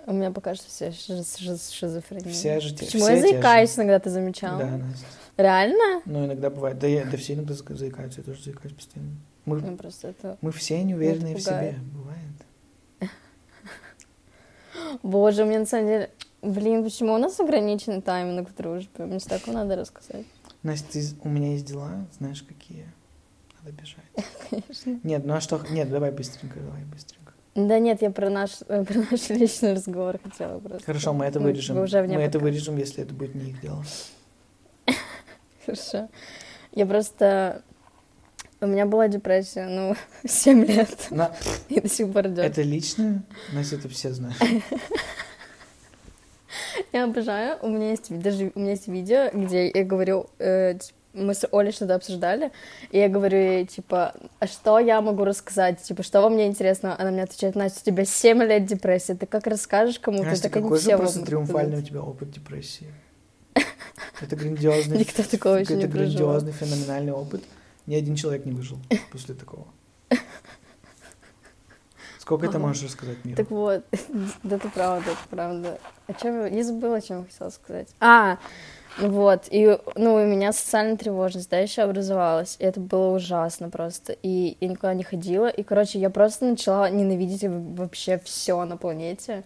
[0.09, 2.33] У меня пока что все шиз- шиз- шизофрения.
[2.33, 3.33] Все же Почему все я те же.
[3.35, 4.59] заикаюсь иногда, ты замечала?
[4.59, 5.07] Да, Настя.
[5.37, 6.03] Реально?
[6.07, 6.79] Ну, иногда бывает.
[6.79, 9.13] Да, я, да все иногда за- заикаются, я тоже заикаюсь постоянно.
[9.45, 10.39] Мы, Ну, просто это...
[10.41, 11.79] мы все неуверенные в себе.
[11.93, 13.11] Бывает.
[15.03, 16.11] Боже, мне на самом деле...
[16.41, 19.05] Блин, почему у нас ограниченный тайминг в дружбе?
[19.05, 20.25] Мне столько надо рассказать.
[20.63, 22.87] Настя, ты, у меня есть дела, знаешь, какие?
[23.61, 24.27] Надо бежать.
[24.51, 25.01] Конечно.
[25.03, 25.61] Нет, ну а что?
[25.71, 27.28] Нет, давай быстренько, давай быстренько.
[27.67, 30.85] Да нет, я про наш, э, про наш личный разговор хотела просто.
[30.87, 31.77] Хорошо, мы это вырежем.
[31.77, 33.83] вы уже Мы вне это вырежем, если это будет не их дело.
[35.67, 36.09] Хорошо.
[36.73, 37.63] Я просто...
[38.61, 39.95] У меня была депрессия, ну,
[40.27, 41.09] 7 лет.
[41.11, 41.33] На-
[41.69, 42.45] И до сих пор идет.
[42.45, 44.37] это лично, Настя, это все знают.
[46.93, 47.59] Я обожаю.
[47.63, 51.47] У меня есть даже у меня есть видео, где я говорю, э, т- мы с
[51.53, 52.53] Олей что-то обсуждали,
[52.91, 55.83] и я говорю типа, а что я могу рассказать?
[55.83, 56.95] Типа, что вам мне интересно?
[56.99, 60.25] Она мне отвечает, Настя, у тебя 7 лет депрессии, ты как расскажешь кому-то?
[60.25, 61.89] Настя, так какой же просто триумфальный у рассказать».
[61.89, 62.87] тебя опыт депрессии.
[64.21, 65.89] Это грандиозный, Никто такого не это проживал.
[65.91, 67.43] грандиозный, феноменальный опыт.
[67.87, 68.79] Ни один человек не выжил
[69.11, 69.67] после такого.
[72.19, 73.37] Сколько ты можешь рассказать миру?
[73.37, 73.85] Так вот,
[74.43, 75.81] да это правда, это правда.
[76.07, 76.63] О чем я...
[76.63, 77.89] забыла, о чем я хотела сказать.
[78.01, 78.39] А,
[78.99, 84.13] вот, и, ну, у меня социальная тревожность, да, еще образовалась, и это было ужасно просто,
[84.23, 89.45] и я никуда не ходила, и, короче, я просто начала ненавидеть вообще все на планете.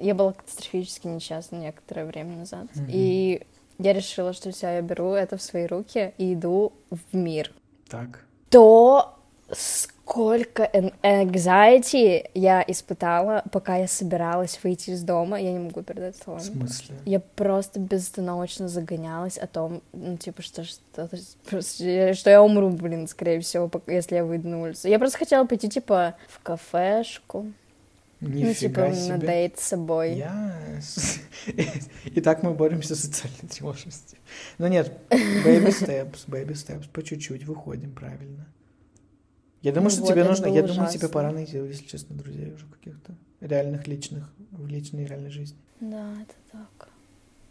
[0.00, 2.86] Я была катастрофически несчастна некоторое время назад, Мгм.
[2.88, 3.42] и
[3.78, 7.52] я решила, что все, я беру это в свои руки и иду в мир
[7.90, 8.24] Так.
[8.48, 9.18] то
[9.52, 10.64] сколько
[11.02, 16.42] anxiety я испытала, пока я собиралась выйти из дома, я не могу передать В словами.
[16.42, 16.96] смысле?
[17.04, 21.08] Я просто безостановочно загонялась о том, ну, типа, что, что,
[22.14, 24.88] что я умру, блин, скорее всего, если я выйду на улицу.
[24.88, 27.46] Я просто хотела пойти, типа, в кафешку,
[28.20, 29.26] ну, Нифига типа, на себе.
[29.26, 30.10] дейт с собой.
[30.14, 31.20] Yes.
[32.14, 34.16] Итак, мы боремся с социальной тревожностью.
[34.58, 38.46] Но нет, baby steps, baby steps, по чуть-чуть выходим, правильно.
[39.62, 40.98] Я думаю, Ну что вот, тебе нужно, я думаю, ужасно.
[40.98, 45.56] тебе пора найти, если честно, друзей уже каких-то реальных, личных, в личной реальной жизни.
[45.80, 46.88] Да, это так.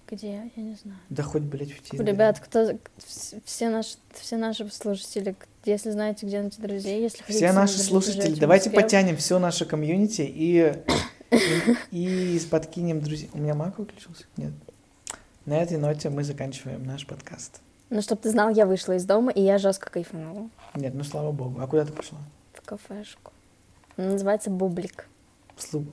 [0.09, 0.51] Где?
[0.55, 0.99] Я не знаю.
[1.09, 2.11] Да хоть, блядь, в Тиндере.
[2.11, 7.37] Ребят, кто, вс- все наши, все наши слушатели, если знаете, где найти друзей, если хотите...
[7.37, 10.73] Все наши слушатели, давайте Москве, потянем все наше комьюнити и,
[11.31, 11.75] и,
[12.35, 13.29] и подкинем друзей.
[13.33, 14.25] У меня мак выключился?
[14.35, 14.51] Нет.
[15.45, 17.61] На этой ноте мы заканчиваем наш подкаст.
[17.89, 21.31] Ну, чтобы ты знал, я вышла из дома, и я жестко кайфанула Нет, ну слава
[21.31, 21.59] богу.
[21.61, 22.19] А куда ты пошла?
[22.53, 23.31] в кафешку.
[23.97, 25.07] Она называется Бублик.
[25.57, 25.85] Слу...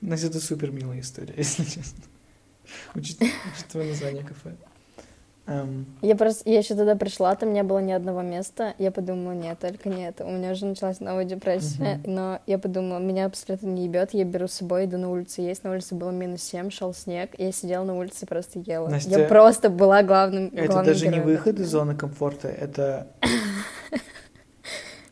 [0.00, 2.04] Настя, это супер милая история, если честно.
[2.94, 3.18] Учит-
[3.56, 4.54] Учитывая название кафе.
[5.46, 8.74] Эм, Я просто, я еще туда пришла, там не было ни одного места.
[8.78, 10.26] Я подумала, нет, только не это.
[10.26, 14.12] У меня уже началась новая депрессия, но я подумала, меня абсолютно не ебет.
[14.12, 15.64] Я беру с собой, иду на улицу есть.
[15.64, 17.30] На улице было минус 7, шел снег.
[17.38, 18.88] Я сидела на улице просто ела.
[18.88, 22.48] Настя, я просто была главным Это главным даже не героем выход этого из зоны комфорта,
[22.48, 23.06] это,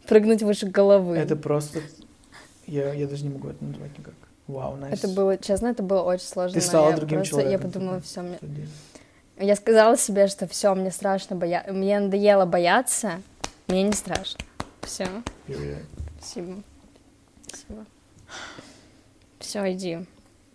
[0.07, 1.17] Прыгнуть выше головы.
[1.17, 1.81] это просто...
[2.67, 4.15] Я, я даже не могу это назвать никак.
[4.47, 5.07] Вау, Настя.
[5.07, 6.61] Это было, честно, это было очень сложно.
[6.61, 7.67] Ты стала я другим просто- человеком.
[7.67, 8.39] Я подумала, все, мне...
[9.39, 11.73] Я сказала себе, что все, мне страшно бояться.
[11.73, 13.21] Мне надоело бояться,
[13.69, 14.41] мне не страшно.
[14.83, 15.07] Все,
[16.19, 16.63] спасибо.
[17.47, 17.85] Спасибо.
[19.39, 19.99] Все, иди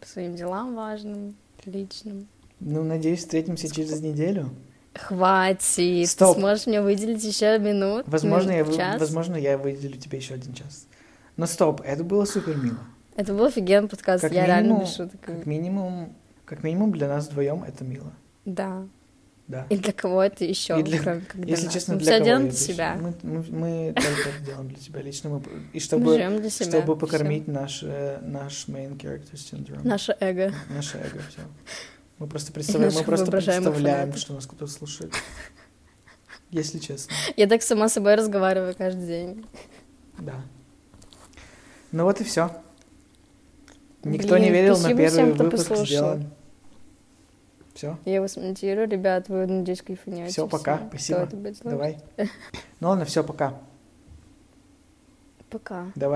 [0.01, 1.35] по своим делам важным,
[1.65, 2.27] личным.
[2.59, 4.49] Ну, надеюсь, встретимся через неделю.
[4.93, 6.09] Хватит.
[6.09, 6.35] Стоп.
[6.35, 8.03] Ты сможешь мне выделить еще минут?
[8.07, 8.99] Возможно, я, минут, вы- час?
[8.99, 10.87] возможно, я выделю тебе еще один час.
[11.37, 12.79] Но стоп, это было супер мило.
[13.15, 14.21] Это был офигенный подкаст.
[14.21, 15.21] Как я реально минимум- без шуток.
[15.21, 16.13] Как минимум,
[16.45, 18.11] как минимум для нас вдвоем это мило.
[18.45, 18.85] Да.
[19.47, 19.65] Да.
[19.69, 21.73] И для кого это еще, И для- кроме как для Если нас?
[21.73, 22.97] честно, Мы для все кого делаем для себя.
[23.01, 25.29] Мы, мы, мы только это делаем для себя лично.
[25.29, 26.65] Мы, и Мы чтобы, для себя.
[26.71, 29.85] чтобы покормить наш, э, наш main character syndrome.
[29.85, 30.53] Наше эго.
[30.73, 31.41] Наше эго, все.
[32.21, 35.11] Мы просто представляем, мы просто представляем, что нас кто-то слушает.
[36.51, 37.11] Если честно.
[37.35, 39.45] Я так сама с собой разговариваю каждый день.
[40.19, 40.35] Да.
[41.91, 42.51] Ну вот и все.
[44.03, 45.85] Никто Блин, не верил на первый всем, кто выпуск послушал.
[45.85, 46.29] сделан.
[47.73, 50.29] Все, Я его смонтирую, ребят, вы, надеюсь, кайфанете.
[50.29, 51.25] Всё, пока, Всё.
[51.25, 51.71] спасибо.
[51.71, 51.97] Давай.
[52.81, 53.59] Ну ладно, все, пока.
[55.49, 55.91] Пока.
[55.95, 56.09] Давай.